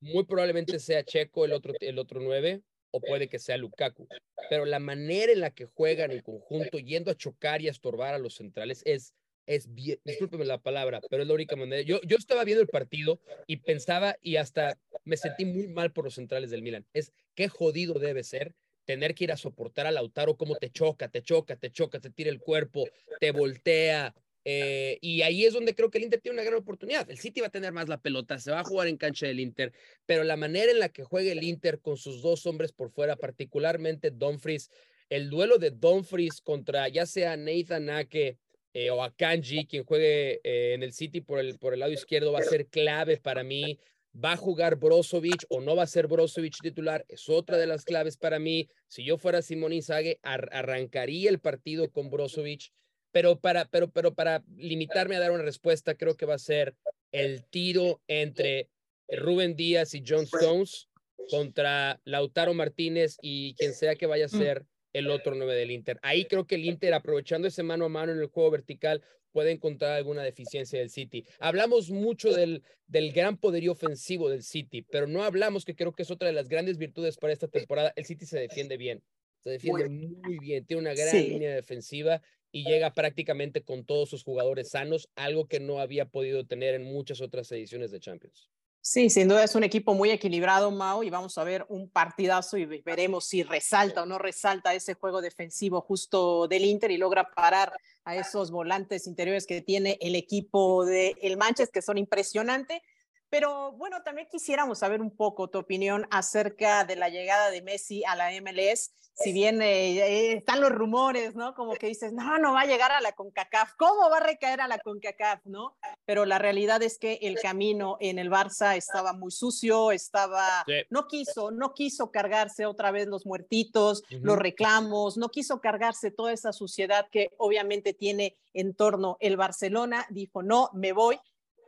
[0.00, 4.08] muy probablemente sea Checo el otro, el otro nueve, o puede que sea Lukaku.
[4.50, 8.14] Pero la manera en la que juegan en conjunto, yendo a chocar y a estorbar
[8.14, 9.14] a los centrales, es,
[9.46, 11.82] es bien, discúlpeme la palabra, pero es la única manera.
[11.82, 16.04] Yo, yo estaba viendo el partido y pensaba y hasta me sentí muy mal por
[16.04, 16.86] los centrales del Milan.
[16.92, 18.54] Es qué jodido debe ser
[18.86, 22.08] tener que ir a soportar a Lautaro, cómo te choca, te choca, te choca, te
[22.10, 22.84] tira el cuerpo,
[23.20, 24.14] te voltea.
[24.48, 27.10] eh, y ahí es donde creo que el Inter tiene una gran oportunidad.
[27.10, 29.40] El City va a tener más la pelota, se va a jugar en cancha del
[29.40, 29.72] Inter,
[30.06, 33.16] pero la manera en la que juega el Inter con sus dos hombres por fuera,
[33.16, 34.70] particularmente Dumfries,
[35.10, 38.38] el duelo de Dumfries contra ya sea Nathan Ake
[38.72, 42.32] eh, o Akanji, quien juegue eh, en el City por el, por el lado izquierdo,
[42.32, 43.78] va a ser clave para mí.
[44.18, 47.04] ¿Va a jugar Brozovic o no va a ser Brozovic titular?
[47.08, 48.68] Es otra de las claves para mí.
[48.88, 52.72] Si yo fuera Simón Inzaghi, ar- arrancaría el partido con Brozovic,
[53.12, 56.74] pero para, pero, pero para limitarme a dar una respuesta, creo que va a ser
[57.12, 58.70] el tiro entre
[59.08, 60.88] Rubén Díaz y John Stones
[61.30, 64.64] contra Lautaro Martínez y quien sea que vaya a ser
[64.98, 65.98] el otro 9 del Inter.
[66.02, 69.50] Ahí creo que el Inter, aprovechando ese mano a mano en el juego vertical, puede
[69.50, 71.24] encontrar alguna deficiencia del City.
[71.38, 76.02] Hablamos mucho del, del gran poderío ofensivo del City, pero no hablamos, que creo que
[76.04, 77.92] es otra de las grandes virtudes para esta temporada.
[77.96, 79.02] El City se defiende bien,
[79.40, 81.28] se defiende muy bien, tiene una gran Sí.
[81.28, 86.46] línea defensiva y llega prácticamente con todos sus jugadores sanos, algo que no había podido
[86.46, 88.50] tener en muchas otras ediciones de Champions.
[88.88, 92.56] Sí, sin duda es un equipo muy equilibrado, Mao, y vamos a ver un partidazo
[92.56, 96.96] y ve- veremos si resalta o no resalta ese juego defensivo justo del Inter y
[96.96, 97.72] logra parar
[98.04, 102.80] a esos volantes interiores que tiene el equipo del el Manchester, que son impresionantes.
[103.28, 108.04] Pero bueno, también quisiéramos saber un poco tu opinión acerca de la llegada de Messi
[108.04, 108.92] a la MLS.
[109.18, 111.54] Si bien eh, están los rumores, ¿no?
[111.54, 113.72] Como que dices, no, no va a llegar a la CONCACAF.
[113.78, 115.74] ¿Cómo va a recaer a la CONCACAF, no?
[116.04, 120.74] Pero la realidad es que el camino en el Barça estaba muy sucio, estaba, Sí.
[120.90, 126.32] no quiso, no quiso cargarse otra vez los muertitos, los reclamos, no quiso cargarse toda
[126.32, 130.06] esa suciedad que obviamente tiene en torno el Barcelona.
[130.10, 131.18] Dijo, no, me voy.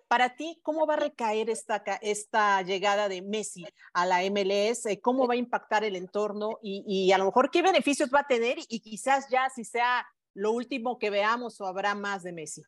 [0.09, 4.87] Para ti, ¿cómo va a recaer esta, llegada de Messi a la MLS?
[4.87, 6.59] Eh, ¿Cómo va a impactar el entorno?
[6.63, 8.59] Y, y a lo mejor, ¿qué beneficios va a tener?
[8.69, 12.63] Y quizás ya si sea lo último que veamos o habrá más de Messi.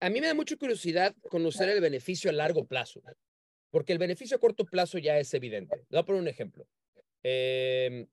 [0.00, 3.00] A mí me da mucha curiosidad conocer el beneficio a largo plazo,
[3.70, 5.84] porque el beneficio a corto plazo ya es evidente.
[5.88, 6.66] Voy a poner un ejemplo.
[7.22, 8.06] Em,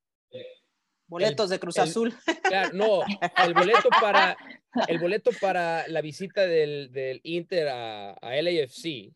[1.07, 2.13] Boletos de Cruz el- Azul.
[2.43, 3.01] Claro, no,
[3.45, 4.37] el boleto para,
[4.87, 9.11] el boleto para la visita del, del Inter a, a LAFC,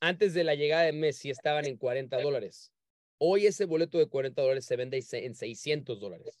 [0.00, 2.72] antes de la llegada de Messi, estaban en 40 dólares.
[3.18, 6.40] Hoy ese boleto de 40 dólares se vende en 600 dólares,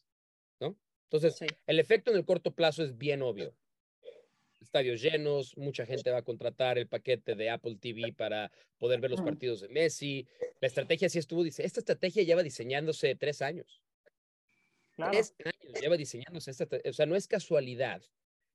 [0.60, 0.76] ¿no?
[1.04, 1.46] Entonces, Sí.
[1.66, 3.54] el efecto en el corto plazo es bien obvio.
[4.60, 9.10] Estadios llenos, mucha gente va a contratar el paquete de Apple TV para poder ver
[9.10, 10.26] los partidos de Messi.
[10.60, 13.82] La estrategia sí estuvo, dice, esta estrategia lleva diseñándose tres años.
[14.96, 15.12] Claro.
[15.12, 18.02] Tres años lleva diseñándose esta, o sea, no es casualidad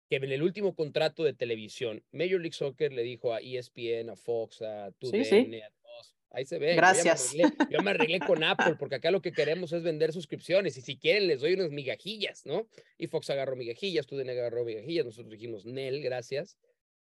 [0.10, 4.16] que en el último contrato de televisión, Major League Soccer le dijo a ESPN, a
[4.16, 5.62] Fox, a TUDN, sí.
[5.62, 6.68] a todos, ahí se ve.
[6.68, 7.34] yo ya me Gracias.
[7.34, 10.82] arreglé- Yo me arreglé con Apple porque acá lo que queremos es vender suscripciones y
[10.82, 12.68] si quieren les doy unas migajillas, ¿no?
[13.00, 16.58] Y Fox agarró migajillas, TUDN agarró migajillas, nosotros dijimos Nel, gracias.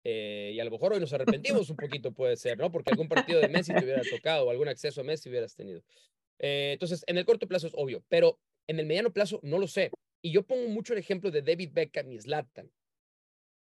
[0.05, 2.71] Eh, y a lo mejor hoy nos arrepentimos un poquito, puede ser, ¿no?
[2.71, 5.81] Porque algún partido de Messi te hubiera tocado o algún acceso a Messi hubieras tenido.
[6.39, 9.67] Eh, entonces, en el corto plazo es obvio, pero en el mediano plazo no lo
[9.67, 9.91] sé.
[10.21, 12.71] Y yo pongo mucho el ejemplo de David Beckham y Zlatan.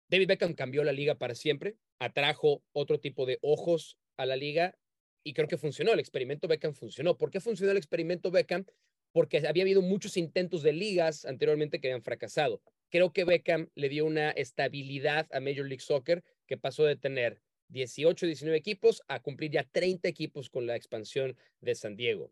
[0.09, 4.75] David Beckham cambió la liga para siempre, atrajo otro tipo de ojos a la liga
[5.23, 5.93] y creo que funcionó.
[5.93, 7.17] El experimento Beckham funcionó.
[7.17, 8.65] ¿Por qué funcionó el experimento Beckham?
[9.11, 12.61] Porque había habido muchos intentos de ligas anteriormente que habían fracasado.
[12.89, 17.41] Creo que Beckham le dio una estabilidad a Major League Soccer que pasó de tener
[17.67, 22.31] 18, 19 equipos a cumplir ya 30 equipos con la expansión de San Diego.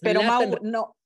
[0.00, 0.96] Pero Zlatan- Mau, no,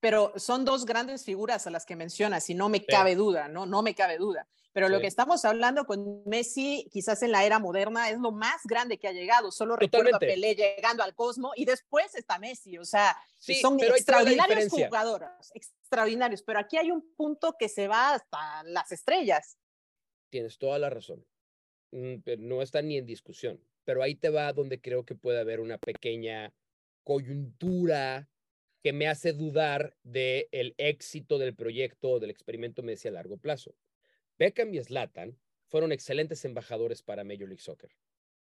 [0.00, 2.86] pero son dos grandes figuras a las que mencionas y no me Sí.
[2.88, 3.66] cabe duda, ¿no?
[3.66, 4.46] No me cabe duda.
[4.72, 8.60] Pero lo que estamos hablando con Messi, quizás en la era moderna, es lo más
[8.64, 9.50] grande que ha llegado.
[9.50, 10.34] Solo recuerdo a Totalmente.
[10.40, 12.78] Pelé llegando al Cosmo y después está Messi.
[12.78, 16.42] O sea, Sí, son extraordinarios jugadores, extraordinarios.
[16.42, 19.58] Pero aquí hay un punto que se va hasta las estrellas.
[20.30, 21.26] Tienes toda la razón.
[21.90, 23.60] Mm, No está ni en discusión.
[23.84, 26.52] Pero ahí te va donde creo que puede haber una pequeña
[27.02, 28.28] coyuntura
[28.82, 33.38] que me hace dudar del el éxito del proyecto o del experimento Messi a largo
[33.38, 33.74] plazo.
[34.38, 37.90] Beckham y Zlatan fueron excelentes embajadores para Major League Soccer.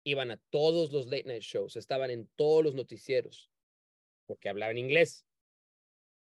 [0.04, 3.50] Iban a todos los late night shows, estaban en todos los noticieros,
[4.26, 5.26] porque hablaban inglés,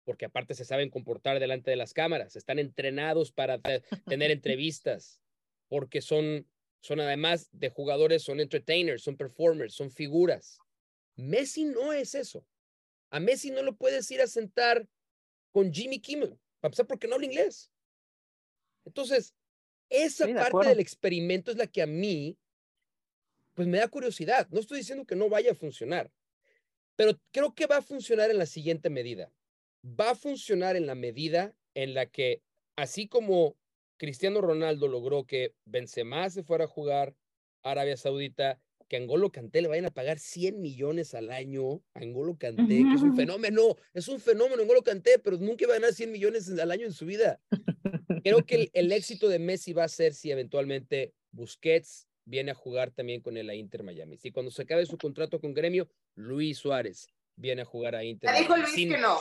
[0.05, 5.21] porque aparte se saben comportar delante de las cámaras, están entrenados para te- tener entrevistas,
[5.69, 6.49] porque son,
[6.81, 10.59] son además de jugadores, son entertainers, son performers, son figuras.
[11.17, 12.47] Messi no es eso.
[13.11, 14.89] A Messi no lo puedes ir a sentar
[15.53, 17.71] con Jimmy Kimmel, para empezar porque no habla inglés.
[18.85, 19.35] Entonces,
[19.89, 20.71] esa Sí, de parte acuerdo.
[20.71, 22.37] del experimento es la que a mí,
[23.55, 24.49] pues me da curiosidad.
[24.51, 26.13] No estoy diciendo que no vaya a funcionar,
[26.97, 29.33] pero creo que va a funcionar en la siguiente medida.
[29.85, 32.43] Va a funcionar en la medida en la que,
[32.75, 33.57] así como
[33.97, 37.15] Cristiano Ronaldo logró que Benzema se fuera a jugar
[37.63, 42.01] a Arabia Saudita, que Angolo Kanté le vayan a pagar 100 millones al año a
[42.01, 45.79] Angolo Kanté, que es un fenómeno, es un fenómeno Angolo Kanté, pero nunca iba a
[45.79, 47.41] ganar 100 millones al año en su vida.
[48.25, 52.55] Creo que el, el éxito de Messi va a ser si eventualmente Busquets viene a
[52.55, 54.17] jugar también con el a Inter Miami.
[54.19, 58.31] Si cuando se acabe su contrato con Gremio, Luis Suárez viene a jugar a Inter.
[58.33, 58.63] Ya dijo Miami.
[58.65, 59.19] Luis Sin- que no.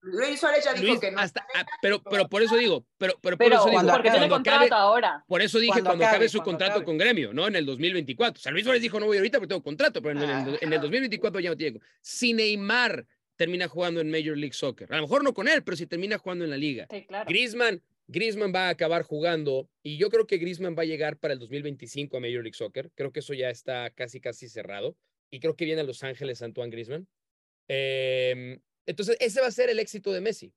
[0.00, 1.18] Luis Suárez ya dijo Luis, que no.
[1.18, 4.10] hasta- ah, pero, pero por eso digo, pero, pero por Pero eso digo, cuando porque
[4.10, 5.24] tiene cuando contrato acabe- ahora.
[5.26, 6.84] por eso dije Cuando cuando, acabe, acabe, su cuando contrato acabe.
[6.84, 7.46] con Gremio, ¿no?
[7.48, 8.38] En el 2024.
[8.38, 10.58] O sea, Luis Suárez dijo, no voy ahorita porque tengo contrato, pero en, el- Ah.
[10.60, 11.80] en el 2024 ya no tiene.
[12.00, 13.06] Si Neymar
[13.36, 16.16] termina jugando en Major League Soccer, a lo mejor no con él, pero si termina
[16.18, 16.86] jugando en la liga.
[16.90, 17.26] Sí, claro.
[17.28, 21.34] Griezmann, Griezmann va a acabar jugando y yo creo que Griezmann va a llegar para
[21.34, 22.90] el 2025 a Major League Soccer.
[22.94, 24.96] Creo que eso ya está casi, casi cerrado.
[25.30, 27.06] Y creo que viene a Los Ángeles Antoine Griezmann.
[27.68, 30.54] Em, entonces, ese va a ser el éxito de Messi.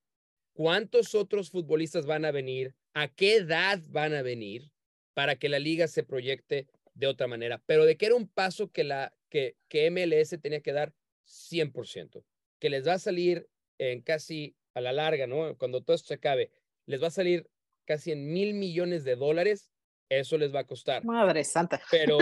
[0.54, 2.74] ¿Cuántos otros futbolistas van a venir?
[2.94, 4.72] ¿A qué edad van a venir
[5.14, 7.62] para que la liga se proyecte de otra manera?
[7.66, 10.94] Pero de que era un paso que, la, que, que MLS tenía que dar
[11.28, 12.24] 100%,
[12.58, 15.58] que les va a salir en casi a la larga, ¿no?
[15.58, 16.52] Cuando todo esto se acabe,
[16.86, 17.50] les va a salir
[17.84, 19.71] casi en mil millones de dólares,
[20.20, 21.04] eso les va a costar.
[21.06, 21.82] Madre santa.
[21.90, 22.18] Pero,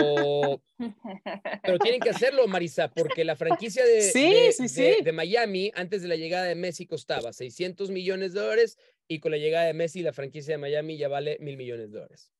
[1.62, 5.02] pero tienen que hacerlo, Marisa, porque la franquicia de, Sí, de- sí, de- sí.
[5.04, 9.32] de Miami, antes de la llegada de Messi, costaba 600 millones de dólares y con
[9.32, 12.32] la llegada de Messi, la franquicia de Miami ya vale mil millones de dólares.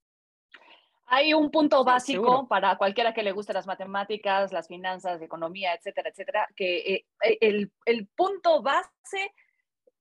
[1.12, 2.46] Hay un punto básico seguro.
[2.46, 7.38] para cualquiera que le guste las matemáticas, las finanzas, economía, etcétera, etcétera, que eh, eh,
[7.40, 9.32] el, el punto base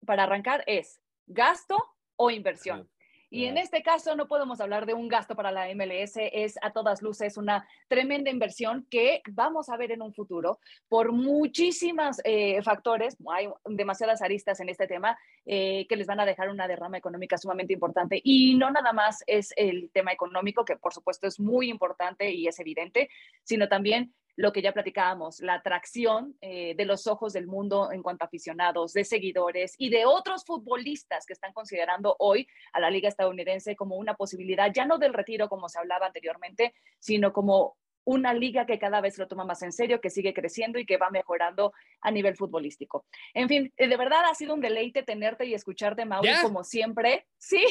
[0.06, 1.84] para arrancar es gasto
[2.16, 2.82] o inversión.
[2.82, 2.90] Ajá.
[3.30, 6.72] Y en este caso no podemos hablar de un gasto para la MLS, es a
[6.72, 12.18] todas luces una tremenda inversión que vamos a ver en un futuro por muchísimos
[12.64, 16.98] factores, hay demasiadas aristas en este tema eh, que les van a dejar una derrama
[16.98, 18.22] económica sumamente importante.
[18.24, 22.48] Y no nada más es el tema económico, que por supuesto es muy importante y
[22.48, 23.10] es evidente,
[23.44, 28.02] sino también lo que ya platicábamos, la atracción eh, de los ojos del mundo en
[28.02, 32.90] cuanto a aficionados, de seguidores y de otros futbolistas que están considerando hoy a la
[32.90, 37.76] liga estadounidense como una posibilidad, ya no del retiro como se hablaba anteriormente, sino como
[38.10, 40.98] una liga que cada vez lo toma más en serio, que sigue creciendo y que
[40.98, 43.06] va mejorando a nivel futbolístico.
[43.36, 46.42] En fin, eh, de verdad ha sido un deleite tenerte y escucharte, Mauri, ¿Ya?
[46.42, 47.28] como siempre.
[47.38, 47.64] Sí,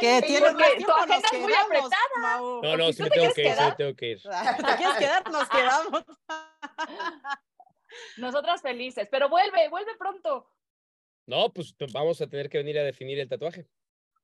[0.00, 1.96] Que tienes más tu agenda es muy apretada.
[2.20, 2.62] Mau.
[2.62, 4.22] No, no, ¿Y si me te tengo que ir, me tengo que ir.
[4.56, 5.30] ¿Te quieres quedar?
[5.32, 6.04] Nos quedamos.
[8.18, 10.50] nosotras felices, pero vuelve, vuelve pronto.
[11.26, 13.66] No, pues vamos a tener que venir a definir el tatuaje.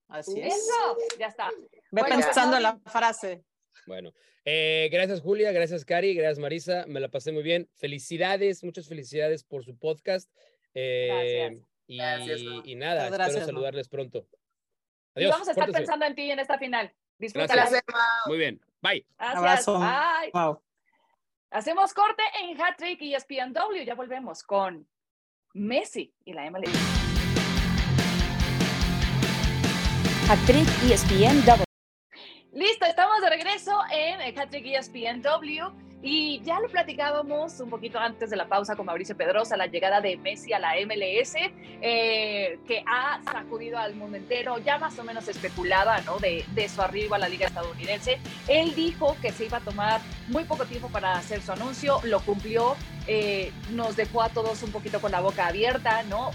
[0.09, 0.55] Así es.
[0.55, 1.49] Eso, ya está.
[1.51, 3.45] Ve Bueno, pensando en pues, la frase.
[3.87, 4.13] Bueno,
[4.45, 7.69] eh, gracias Julia, gracias Cari, gracias Marisa, me la pasé muy bien.
[7.75, 10.31] Felicidades, muchas felicidades por su podcast.
[10.75, 11.67] Eh, Gracias.
[11.87, 14.29] Y, Gracias, y nada, gracias, espero saludarles pronto.
[15.17, 15.33] Y Adiós.
[15.33, 16.93] vamos a estar pensando en ti en esta final.
[17.19, 17.69] Disfrútala.
[18.27, 19.05] Muy bien, bye.
[19.19, 19.39] Gracias.
[19.39, 19.79] Abrazo.
[19.81, 20.31] Bye.
[20.33, 20.63] Wow.
[21.51, 23.83] Hacemos corte en Hat Trick y ESPNW.
[23.85, 24.87] Ya volvemos con
[25.53, 26.71] Messi y la MLS.
[30.29, 31.70] Hat-Trick ESPN W.
[32.53, 35.71] Listo, estamos de regreso en el Hat Trick ESPNW
[36.03, 40.01] y ya lo platicábamos un poquito antes de la pausa con Mauricio Pedrosa, la llegada
[40.01, 41.35] de Messi a la MLS,
[41.81, 46.19] eh, que ha sacudido al mundo entero, ya más o menos especulaba ¿no?
[46.19, 48.19] de, de su arribo a la liga estadounidense.
[48.49, 52.19] Él dijo que se iba a tomar muy poco tiempo para hacer su anuncio, lo
[52.21, 52.75] cumplió,
[53.07, 56.33] eh, nos dejó a todos un poquito con la boca abierta, ¿no?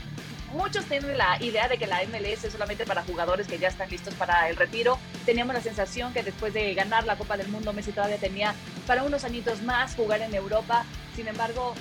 [0.54, 3.90] Muchos tienen la idea de que la MLS es solamente para jugadores que ya están
[3.90, 4.98] listos para el retiro.
[5.26, 8.54] Teníamos la sensación que después de ganar la Copa del Mundo, Messi todavía tenía
[8.88, 10.86] para unos añitos más jugar en Europa.
[11.16, 11.74] Sin embargo,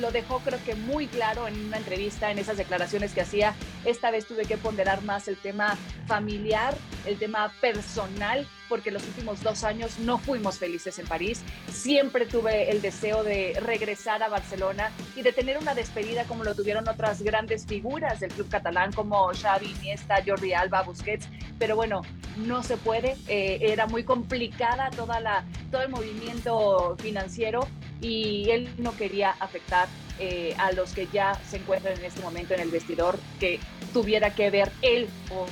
[0.00, 3.54] lo dejó creo que muy claro en una entrevista, en esas declaraciones que hacía.
[3.86, 9.44] Esta vez tuve que ponderar más el tema familiar, el tema personal, porque los últimos
[9.44, 11.42] dos años no fuimos felices en París.
[11.70, 16.56] Siempre tuve el deseo de regresar a Barcelona y de tener una despedida como lo
[16.56, 21.28] tuvieron otras grandes figuras del club catalán como Xavi, Iniesta, Jordi Alba, Busquets.
[21.56, 22.02] Pero bueno,
[22.38, 23.16] no se puede.
[23.28, 27.68] Eh, era muy complicada toda la, todo el movimiento financiero
[28.00, 29.86] y él no quería afectar
[30.18, 33.60] eh, a los que ya se encuentran en este momento en el vestidor, que
[33.92, 35.46] tuviera que ver él o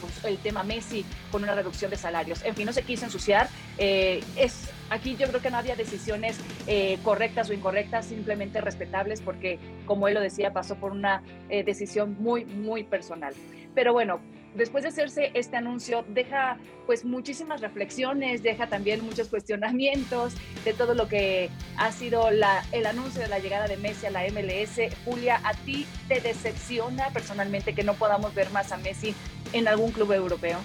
[0.00, 2.44] pues, el tema Messi con una reducción de salarios.
[2.44, 3.48] En fin, no se quiso ensuciar.
[3.78, 9.20] Eh, es, aquí yo creo que no había decisiones eh, correctas o incorrectas, simplemente respetables,
[9.20, 13.34] porque como él lo decía, pasó por una decisión muy, muy personal.
[13.74, 14.20] Pero bueno,
[14.54, 20.94] después de hacerse este anuncio, deja pues muchísimas reflexiones, deja también muchos cuestionamientos de todo
[20.94, 24.94] lo que ha sido la, el anuncio de la llegada de Messi a la MLS.
[25.04, 29.14] Julia, ¿a ti te decepciona personalmente que no podamos ver más a Messi
[29.52, 30.58] en algún club europeo?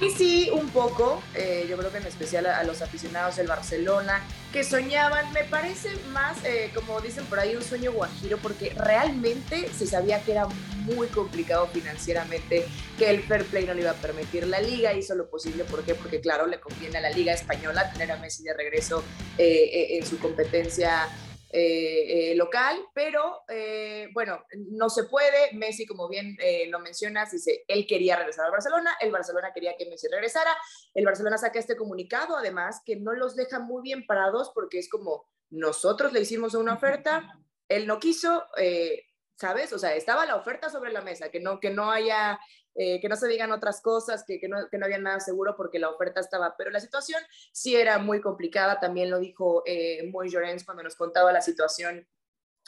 [0.00, 3.46] Y sí, un poco, eh, yo creo que en especial a, a los aficionados del
[3.46, 4.22] Barcelona,
[4.54, 9.68] que soñaban, me parece más, eh, como dicen por ahí, un sueño guajiro, porque realmente
[9.76, 10.46] se sabía que era
[10.84, 12.64] muy complicado financieramente,
[12.96, 14.46] que el fair play no le iba a permitir.
[14.46, 15.96] La liga hizo lo posible, ¿por qué?
[15.96, 19.02] Porque claro, le conviene a la liga española tener a Messi de regreso
[19.38, 21.08] eh, eh, en su competencia
[21.56, 25.52] eh, eh, local, pero eh, bueno, no se puede.
[25.52, 26.36] Messi, como bien
[26.68, 30.50] lo mencionas, dice, él quería regresar al Barcelona, el Barcelona quería que Messi regresara,
[30.94, 34.88] el Barcelona saca este comunicado, además, que no los deja muy bien parados porque es
[34.88, 37.38] como, nosotros le hicimos una oferta,
[37.68, 38.44] él no quiso,
[39.36, 39.72] ¿sabes?
[39.72, 42.40] O sea, estaba la oferta sobre la mesa, que no, que no haya...
[42.74, 45.54] eh, que no se digan otras cosas, que, que, no, que no había nada seguro
[45.56, 50.08] porque la oferta estaba, pero la situación sí era muy complicada, también lo dijo eh,
[50.10, 50.30] Moy
[50.64, 52.08] cuando nos contaba la situación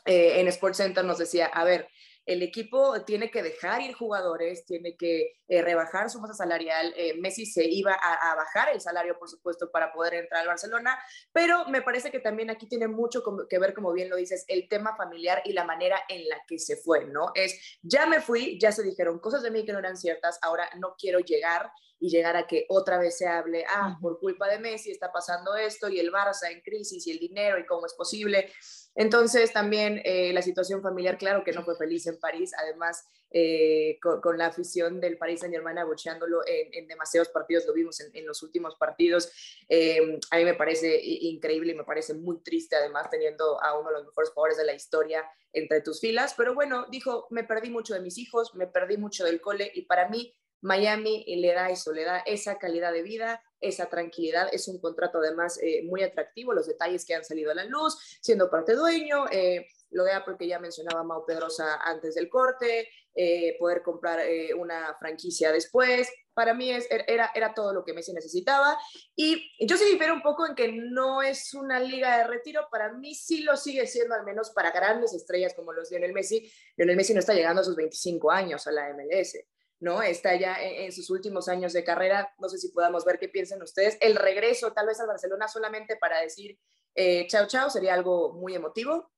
[0.05, 1.88] eh, en Sports Center, nos decía, a ver,
[2.27, 6.93] el equipo tiene que dejar ir jugadores, tiene que eh, rebajar su masa salarial.
[6.97, 10.49] Eh, Messi se iba a, a, bajar el salario, por supuesto, para poder entrar al
[10.49, 10.99] Barcelona,
[11.33, 14.69] pero me parece que también aquí tiene mucho que ver, como bien lo dices, el
[14.69, 17.31] tema familiar y la manera en la que se fue, ¿no?
[17.35, 20.69] Es, ya me fui, ya se dijeron cosas de mí que no eran ciertas, ahora
[20.79, 24.59] no quiero llegar y llegar a que otra vez se hable, ah, por culpa de
[24.59, 27.95] Messi está pasando esto y el Barça en crisis y el dinero y cómo es
[27.95, 28.51] posible.
[28.96, 33.98] Entonces también eh, la situación familiar, claro que no fue feliz en París, además eh,
[34.00, 38.26] con, la afición del Paris Saint Germain abucheándolo en, demasiados partidos, lo vimos en, en
[38.26, 39.30] los últimos partidos,
[39.68, 43.90] eh, a mí me parece increíble y me parece muy triste además teniendo a uno
[43.90, 47.68] de los mejores jugadores de la historia entre tus filas, pero bueno, dijo, me perdí
[47.68, 51.68] mucho de mis hijos, me perdí mucho del cole y para mí Miami le da
[51.68, 54.49] eso, le da esa calidad de vida, esa tranquilidad.
[54.53, 58.19] Es un contrato además eh, muy atractivo, los detalles que han salido a la luz,
[58.21, 62.88] siendo parte dueño, eh, lo de Apple que ya mencionaba Mau Pedrosa antes del corte,
[63.14, 64.21] eh, poder comprar
[64.59, 66.11] una franquicia después.
[66.35, 68.78] Para mí es, er, era, era todo lo que Messi necesitaba.
[69.14, 72.68] Y yo sí difiero un poco en que no es una liga de retiro.
[72.70, 76.53] Para mí sí lo sigue siendo, al menos para grandes estrellas como los Lionel Messi.
[76.76, 79.39] Lionel Messi no está llegando a sus 25 años a la MLS.
[79.81, 80.03] ¿No?
[80.03, 82.35] Está ya en, en, sus últimos años de carrera.
[82.39, 83.99] No sé si podamos ver qué piensan ustedes.
[84.01, 86.59] El regreso tal vez al Barcelona solamente para decir
[86.97, 89.11] eh, chao, chao sería algo muy emotivo.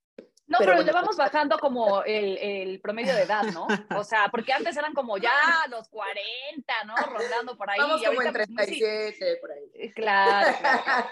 [0.48, 3.68] No, pero, pero bueno, le vamos bajando como el, el, promedio de edad, ¿no?
[3.96, 5.30] O sea, porque antes eran como ya
[5.68, 6.96] los 40, ¿no?
[6.96, 7.78] Rondando por ahí.
[7.78, 9.36] Vamos y como en 37, pues, sí.
[9.40, 9.92] por ahí.
[9.92, 10.56] Claro.
[10.58, 11.08] claro.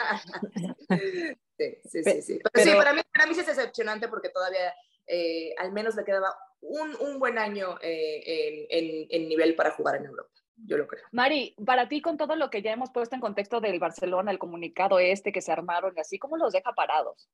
[1.59, 2.22] sí, sí, sí.
[2.22, 2.38] sí.
[2.38, 4.74] Pero, pero, sí, para mí, para mí sí es decepcionante porque todavía
[5.07, 6.34] eh, al menos le quedaba
[6.68, 10.30] un, un buen año eh, en, en, en nivel para jugar en Europa
[10.64, 11.04] yo lo creo.
[11.12, 14.38] Mari, para ti, con todo lo que ya hemos puesto en contexto del Barcelona, el
[14.38, 17.28] comunicado este que se armaron y así, ¿cómo los deja parados?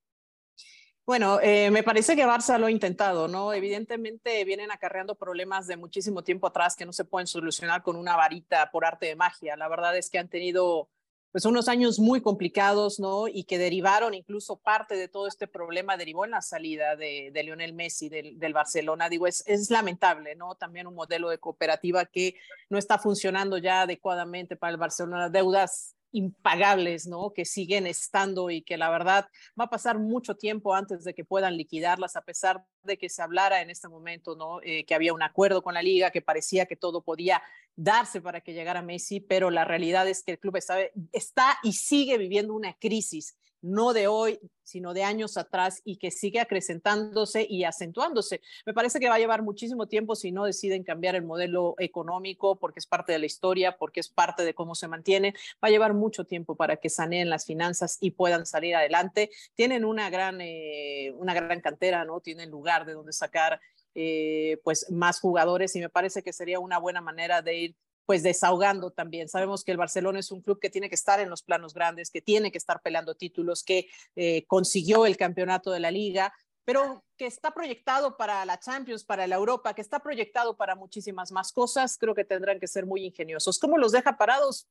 [1.04, 3.52] Bueno, eh, me parece que Barça lo ha intentado, ¿no?
[3.52, 8.16] Evidentemente vienen acarreando problemas de muchísimo tiempo atrás que no se pueden solucionar con una
[8.16, 9.56] varita por arte de magia.
[9.56, 10.88] La verdad es que han tenido
[11.32, 13.26] pues unos años muy complicados, ¿no?
[13.26, 17.42] Y que derivaron incluso parte de todo este problema, derivó en la salida de, de
[17.42, 19.08] Lionel Messi del, del, Barcelona.
[19.08, 20.54] Digo, es, es lamentable, ¿no?
[20.54, 22.34] También un modelo de cooperativa que
[22.68, 25.30] no está funcionando ya adecuadamente para el Barcelona.
[25.30, 27.32] Deudas impagables, ¿no?
[27.34, 31.24] Que siguen estando y que la verdad va a pasar mucho tiempo antes de que
[31.24, 34.60] puedan liquidarlas, a pesar de que se hablara en este momento, ¿no?
[34.62, 37.42] Eh, que había un acuerdo con la liga, que parecía que todo podía
[37.74, 40.78] darse para que llegara Messi, pero la realidad es que el club está,
[41.12, 46.10] está y sigue viviendo una crisis no de hoy, sino de años atrás y que
[46.10, 48.40] sigue acrecentándose y acentuándose.
[48.66, 52.56] Me parece que va a llevar muchísimo tiempo si no deciden cambiar el modelo económico,
[52.56, 55.34] porque es parte de la historia, porque es parte de cómo se mantiene.
[55.62, 59.30] Va a llevar mucho tiempo para que saneen las finanzas y puedan salir adelante.
[59.54, 62.20] Tienen una gran, eh, una gran cantera, ¿no?
[62.20, 63.60] Tienen lugar de donde sacar
[63.94, 67.76] eh, pues más jugadores y me parece que sería una buena manera de ir
[68.06, 69.28] pues desahogando también.
[69.28, 72.10] Sabemos que el Barcelona es un club que tiene que estar en los planos grandes,
[72.10, 76.32] que tiene que estar peleando títulos, que eh, consiguió el campeonato de la liga,
[76.64, 81.32] pero que está proyectado para la Champions, para la Europa, que está proyectado para muchísimas
[81.32, 83.58] más cosas, creo que tendrán que ser muy ingeniosos.
[83.58, 84.68] ¿Cómo los deja parados?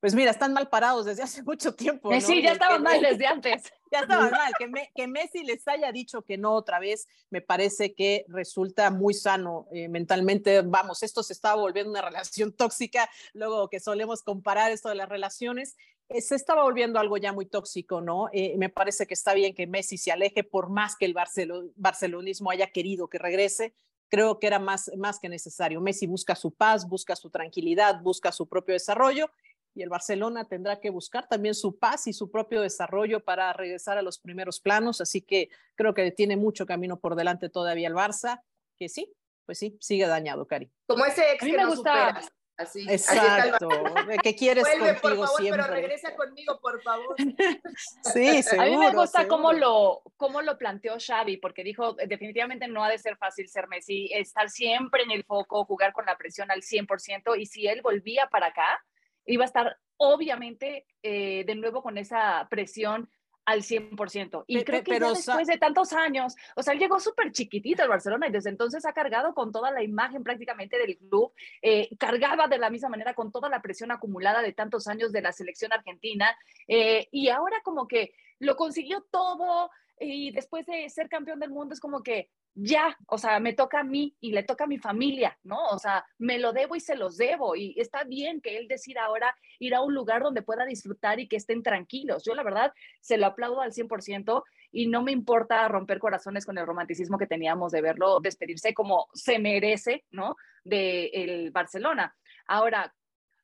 [0.00, 2.12] Pues mira, están mal parados desde hace mucho tiempo.
[2.12, 2.20] ¿no?
[2.20, 3.62] Sí, ya estaban mal desde antes.
[3.92, 4.52] Ya estaban mal.
[4.58, 8.90] Que, me, que, Messi les haya dicho que no otra vez, me parece que resulta
[8.90, 10.62] muy sano eh, mentalmente.
[10.62, 15.08] Vamos, esto se estaba volviendo una relación tóxica, luego que solemos comparar esto de las
[15.08, 15.76] relaciones.
[16.08, 18.28] Eh, se estaba volviendo algo ya muy tóxico, ¿no?
[18.32, 21.70] Eh, me parece que está bien que Messi se aleje, por más que el barcelo,
[21.76, 23.72] barcelonismo haya querido que regrese,
[24.08, 25.80] creo que era más, más que necesario.
[25.80, 29.30] Messi busca su paz, busca su tranquilidad, busca su propio desarrollo
[29.76, 33.98] y el Barcelona tendrá que buscar también su paz y su propio desarrollo para regresar
[33.98, 37.94] a los primeros planos, así que creo que tiene mucho camino por delante todavía el
[37.94, 38.40] Barça,
[38.78, 39.12] que sí,
[39.44, 40.70] pues sí, sigue dañado, Cari.
[40.86, 42.06] Como ese ex a mí que me no gusta.
[42.08, 42.32] superas.
[42.58, 45.62] Así, Exacto, así que quieres Vuelve, contigo por favor, siempre.
[45.62, 47.14] pero regresa conmigo, por favor.
[48.14, 49.36] sí, seguro, A mí me gusta seguro.
[49.36, 53.68] cómo lo, cómo lo planteó Xavi, porque dijo, definitivamente no ha de ser fácil ser
[53.68, 57.82] Messi, estar siempre en el foco, jugar con la presión al 100%, y si él
[57.82, 58.82] volvía para acá,
[59.26, 63.10] iba a estar obviamente eh, de nuevo con esa presión
[63.46, 64.44] al 100%.
[64.48, 67.30] Y Pe- creo que pero ya después de tantos años, o sea, él llegó súper
[67.30, 71.32] chiquitito al Barcelona y desde entonces ha cargado con toda la imagen prácticamente del club,
[71.62, 75.22] eh, cargaba de la misma manera con toda la presión acumulada de tantos años de
[75.22, 79.70] la selección argentina eh, y ahora como que lo consiguió todo
[80.00, 83.80] y después de ser campeón del mundo es como que ya, o sea, me toca
[83.80, 85.62] a mí y le toca a mi familia, ¿no?
[85.66, 89.04] O sea, me lo debo y se los debo y está bien que él decida
[89.04, 92.24] ahora ir a un lugar donde pueda disfrutar y que estén tranquilos.
[92.24, 94.42] Yo la verdad se lo aplaudo al 100%
[94.72, 99.08] y no me importa romper corazones con el romanticismo que teníamos de verlo despedirse como
[99.12, 100.36] se merece, ¿no?
[100.64, 102.16] De el Barcelona.
[102.46, 102.94] Ahora,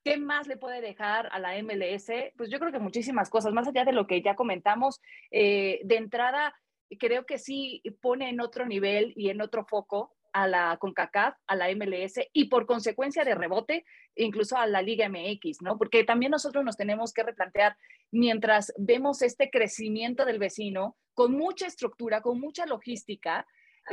[0.05, 2.11] ¿Qué más le puede dejar a la MLS?
[2.37, 5.01] Pues yo creo que muchísimas cosas, más allá de lo que ya comentamos,
[5.31, 6.53] eh, de entrada
[6.99, 11.57] creo que sí pone en otro nivel y en otro foco a la CONCACAF, a
[11.57, 13.85] la MLS y por consecuencia de rebote,
[14.17, 15.77] incluso a la Liga MX, ¿no?
[15.77, 17.77] Porque también nosotros nos tenemos que replantear
[18.11, 23.47] mientras vemos este crecimiento del vecino con mucha estructura, con mucha logística,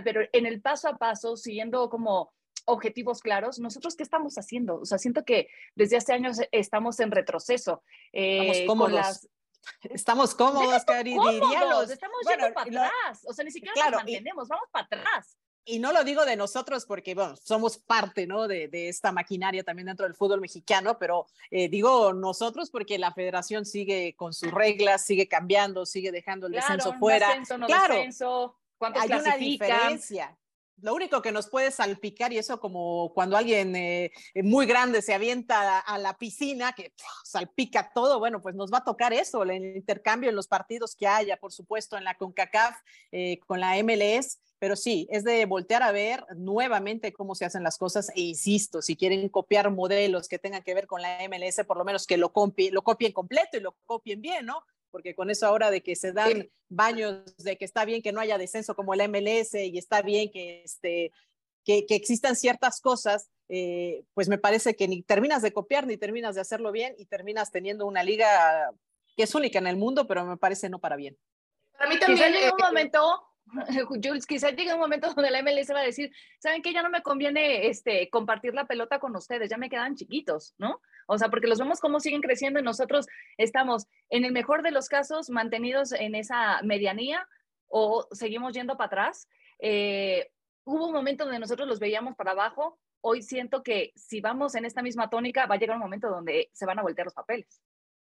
[0.06, 2.32] pero en el paso a paso, siguiendo como
[2.66, 4.80] objetivos claros, nosotros qué estamos haciendo?
[4.80, 7.84] O sea, siento que desde hace años estamos en retroceso.
[8.14, 8.92] eh, Estamos con cómodos.
[8.94, 9.30] las-
[9.84, 13.74] Estamos cómodos, Cari, diría los- estamos bueno, yendo para lo- atrás, o sea, ni siquiera
[13.74, 15.38] claro, nos y- mantenemos, vamos para atrás.
[15.66, 18.48] y no lo digo de nosotros porque, bueno, somos parte, ¿no?
[18.48, 23.14] De, de esta maquinaria también dentro del fútbol mexicano, pero eh, digo nosotros porque la
[23.14, 27.30] federación sigue con sus reglas, sigue cambiando, sigue dejando el descenso Claro, no fuera.
[27.30, 30.36] ascenso, no Claro, descenso, Hay una diferencia.
[30.82, 35.14] Lo único que nos puede salpicar, y eso como cuando alguien eh, muy grande se
[35.14, 39.76] avienta a, la piscina, que salpica todo, bueno, pues nos va a tocar eso, el
[39.76, 42.78] intercambio en los partidos que haya, por supuesto, en la CONCACAF,
[43.12, 47.64] eh, con la MLS, pero sí, es de voltear a ver nuevamente cómo se hacen
[47.64, 51.66] las cosas e insisto, si quieren copiar modelos que tengan que ver con la MLS,
[51.66, 54.64] por lo menos que lo, copien, lo copien completo y lo copien bien, ¿no?
[54.92, 56.52] Porque con eso ahora de que se dan Sí.
[56.70, 60.32] baños, de que está bien que no haya descenso como la MLS y está bien
[60.32, 61.12] que, este,
[61.66, 65.98] que, que existan ciertas cosas, eh, pues me parece que ni terminas de copiar ni
[65.98, 68.72] terminas de hacerlo bien y terminas teniendo una liga
[69.16, 71.18] que es única en el mundo, pero me parece no para bien.
[71.78, 72.32] Para mí Quizá también.
[72.32, 73.28] un eh, momento,
[74.04, 76.72] Jules, quizás llegue un momento donde la MLS va a decir, ¿saben qué?
[76.74, 80.82] Ya no me conviene este, compartir la pelota con ustedes, ya me quedan chiquitos, ¿no?
[81.12, 83.08] O sea, porque los vemos cómo siguen creciendo y nosotros
[83.38, 87.28] estamos, en el mejor de los casos, mantenidos en esa medianía
[87.68, 89.28] o seguimos yendo para atrás.
[89.58, 90.32] Eh,
[90.66, 94.66] hubo un momento donde nosotros los veíamos para abajo, hoy siento que si vamos en
[94.66, 97.60] esta misma tónica, va a llegar un momento donde se van a voltear los papeles.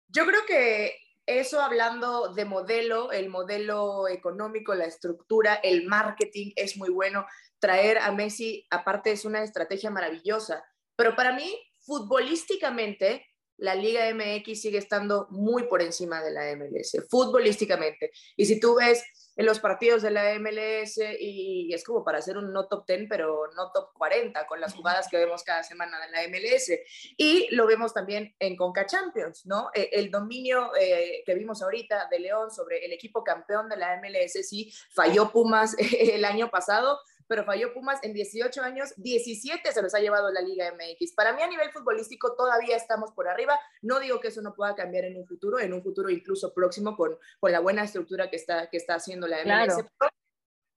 [0.08, 6.76] Yo creo que eso hablando de modelo, el modelo económico, la estructura, el marketing es
[6.76, 7.24] muy bueno.
[7.58, 10.62] Traer a Messi, aparte, es una estrategia maravillosa.
[10.94, 13.26] Pero para mí, futbolísticamente,
[13.58, 18.10] la Liga MX sigue estando muy por encima de la MLS, futbolísticamente.
[18.36, 19.04] Y si tú ves
[19.36, 23.06] en los partidos de la MLS y es como para hacer un no top 10,
[23.08, 26.70] pero no top 40 con las jugadas que vemos cada semana en la MLS.
[27.16, 29.70] Y lo vemos también en Conca Champions, ¿no?
[29.74, 33.96] E, el dominio eh, que vimos ahorita de León sobre el equipo campeón de la
[33.96, 36.98] MLS, sí, falló Pumas el año pasado,
[37.32, 41.14] pero falló Pumas en 18 años, 17 se los ha llevado la Liga MX.
[41.14, 43.58] Para mí a nivel futbolístico todavía estamos por arriba.
[43.80, 46.94] No digo que eso no pueda cambiar en un futuro, en un futuro incluso próximo
[46.94, 49.82] con, con la buena estructura que está, que está haciendo la MLS.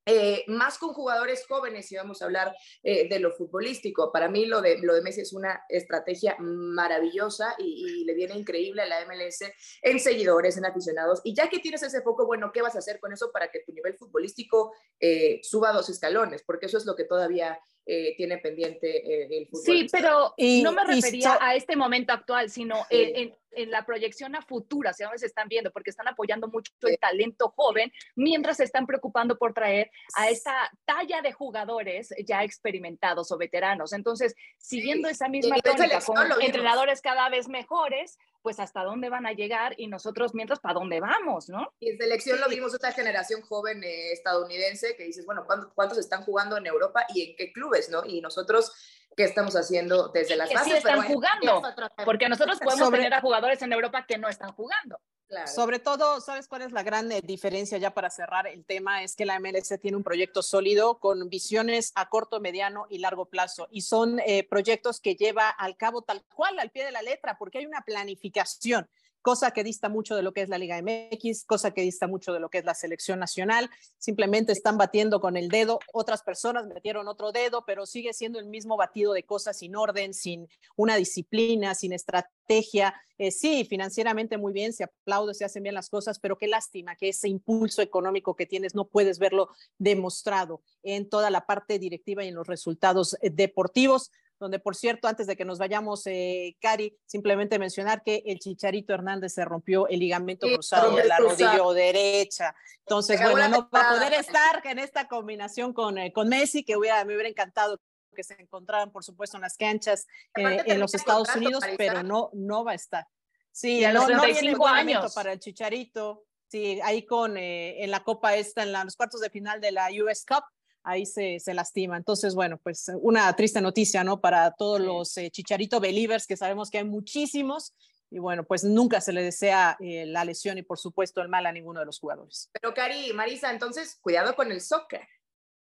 [0.05, 4.11] Eh, más con jugadores jóvenes, si vamos a hablar eh, de lo futbolístico.
[4.11, 8.83] Para mí lo de, lo de Messi es una estrategia maravillosa y, le viene increíble
[8.83, 9.39] a la MLS
[9.81, 11.21] en seguidores, en aficionados.
[11.23, 13.61] Y ya que tienes ese foco, bueno, ¿qué vas a hacer con eso para que
[13.65, 16.43] tu nivel futbolístico eh, suba dos escalones?
[16.45, 19.63] Porque eso es lo que todavía tiene pendiente el fútbol.
[19.63, 24.41] Sí, pero no me refería a este momento actual, sino en en la proyección a
[24.41, 28.63] futuro, hacia dónde se están viendo, porque están apoyando mucho el talento joven, mientras se
[28.63, 33.93] están preocupando por traer a esta talla de jugadores ya experimentados o veteranos.
[33.93, 39.31] Entonces, siguiendo esa misma tónica con entrenadores cada vez mejores, pues hasta dónde van a
[39.31, 41.73] llegar y nosotros mientras para dónde vamos, ¿no?
[41.79, 46.21] Y en selección lo vimos esta generación joven eh, estadounidense que dices, bueno, ¿cuántos, están
[46.21, 48.05] jugando en Europa y en qué clubes, no?
[48.05, 48.71] Y nosotros
[49.17, 50.73] qué estamos haciendo desde las bases.
[50.73, 51.63] Sí están jugando,
[52.05, 54.99] porque nosotros podemos tener a jugadores en Europa que no están jugando.
[55.47, 59.03] Sobre todo, ¿sabes cuál es la gran eh, diferencia ya para cerrar el tema?
[59.03, 63.25] Es que la MLS tiene un proyecto sólido con visiones a corto, mediano y largo
[63.25, 63.67] plazo.
[63.71, 67.37] Y son eh, proyectos que lleva al cabo tal cual, al pie de la letra,
[67.37, 68.87] porque hay una planificación
[69.25, 72.31] cosa que dista mucho de lo que es la Liga MX, cosa que dista mucho
[72.31, 73.71] de lo que es la selección nacional.
[73.97, 78.45] Simplemente están batiendo con el dedo, otras personas metieron otro dedo, pero sigue siendo el
[78.45, 82.93] mismo batido de cosas sin orden, sin una disciplina, sin estrategia.
[83.17, 86.95] Eh, sí, financieramente muy bien, se aplaude, se hacen bien las cosas, pero qué lástima
[86.95, 89.49] que ese impulso económico que tienes no puedes verlo
[89.79, 95.07] demostrado en toda la parte directiva y en los resultados eh, deportivos donde por cierto,
[95.07, 99.87] antes de que nos vayamos, eh, Cari, simplemente mencionar que el Chicharito Hernández se rompió
[99.87, 102.55] el ligamento cruzado de la rodilla derecha.
[102.79, 106.75] Entonces, bueno, no va a poder estar en esta combinación con, eh, con Messi, que
[106.75, 107.79] hubiera, me hubiera encantado
[108.13, 110.07] que se encontraran, por supuesto, en las canchas
[110.37, 113.05] eh, en los Estados Unidos, pero no, no va a estar.
[113.51, 116.23] Sí, a los no, no años para el Chicharito.
[116.47, 120.25] Sí, ahí con en la Copa esta, en los cuartos de final de la US
[120.25, 120.43] Cup,
[120.85, 121.97] ahí se, se, lastima.
[121.97, 124.21] Entonces, bueno, pues una triste noticia, ¿no?
[124.21, 127.73] Para todos los eh, Chicharito Believers, que sabemos que hay muchísimos.
[128.11, 131.45] Y bueno, pues nunca se le desea eh, la lesión y por supuesto el mal
[131.45, 132.49] a ninguno de los jugadores.
[132.53, 135.07] Pero Cari, Marisa, entonces cuidado con el soccer.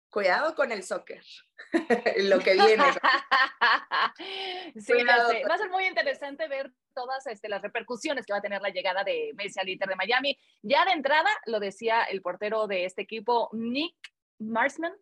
[0.10, 1.24] Cuidado con el soccer.
[2.18, 2.84] Lo que viene.
[4.76, 8.62] sí, va a ser muy interesante ver todas este, las repercusiones que va a tener
[8.62, 10.38] la llegada de Messi al Inter de Miami.
[10.62, 13.96] Ya de entrada, lo decía el portero de este equipo, Nick
[14.40, 14.94] Marsman,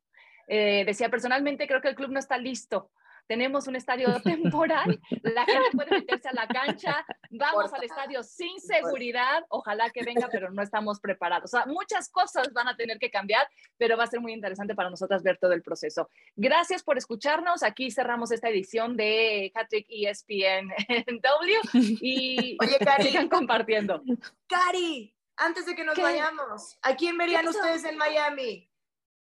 [0.49, 2.91] eh, decía, personalmente creo que el club no está listo.
[3.27, 8.59] Tenemos un estadio temporal, la gente puede meterse a la cancha, vamos al estadio sin
[8.59, 11.53] seguridad, ojalá que venga, pero no estamos preparados.
[11.53, 13.47] O sea, muchas cosas van a tener que cambiar,
[13.77, 16.09] pero va a ser muy interesante para nosotras ver todo el proceso.
[16.35, 17.61] Gracias por escucharnos.
[17.61, 20.73] Aquí cerramos esta edición de Hattrick ESPN
[21.21, 21.59] W
[22.01, 24.01] y Oye, Cari, sigan compartiendo.
[24.47, 28.68] Cari, antes de que nos vayamos, ¿a quién verían ustedes en Miami?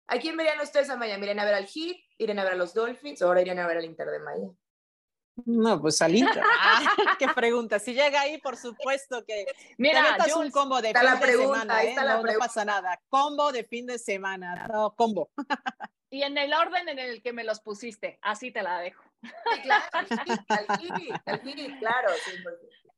[0.10, 1.24] ¿A quién verían ustedes a Miami?
[1.24, 1.98] ¿Irían a ver al Heat?
[2.18, 3.22] ¿Irían a ver a los Dolphins?
[3.22, 4.58] ¿O ahora irían a ver al Inter de Miami?
[5.46, 6.44] No, pues al Inter.
[6.62, 7.80] Ah, qué pregunta.
[7.80, 9.46] Si llega ahí, por supuesto que.
[9.78, 11.84] Mira, es un combo de fin de semana.
[11.84, 11.96] ¿eh?
[11.96, 13.00] no, no, pasa nada.
[13.10, 14.68] Combo de fin de semana.
[14.68, 15.30] No, combo.
[16.12, 19.04] Y en el orden en el que me los pusiste, así te la dejo.
[19.22, 22.10] Sí, claro, al al claro.
[22.26, 22.32] Sí,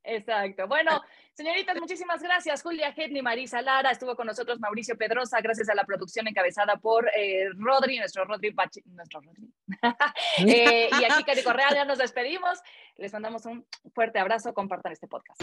[0.04, 0.66] Exacto.
[0.66, 1.00] Bueno,
[1.32, 2.62] señoritas, muchísimas gracias.
[2.62, 7.08] Julia Hedney, Marisa Lara, estuvo con nosotros Mauricio Pedrosa, gracias a la producción encabezada por
[7.16, 8.54] eh, Rodri, nuestro Rodri,
[8.86, 9.48] nuestro Rodri.
[10.38, 12.58] Eh, y aquí, Cari Correa, ya nos despedimos.
[12.96, 14.52] Les mandamos un fuerte abrazo.
[14.54, 15.40] Compartan este podcast.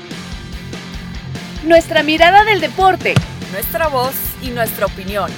[1.63, 3.13] Nuestra mirada del deporte.
[3.51, 5.31] Nuestra voz y nuestra opinión.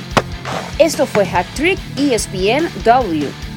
[0.80, 3.51] Esto fue Hack Trick ESPN W.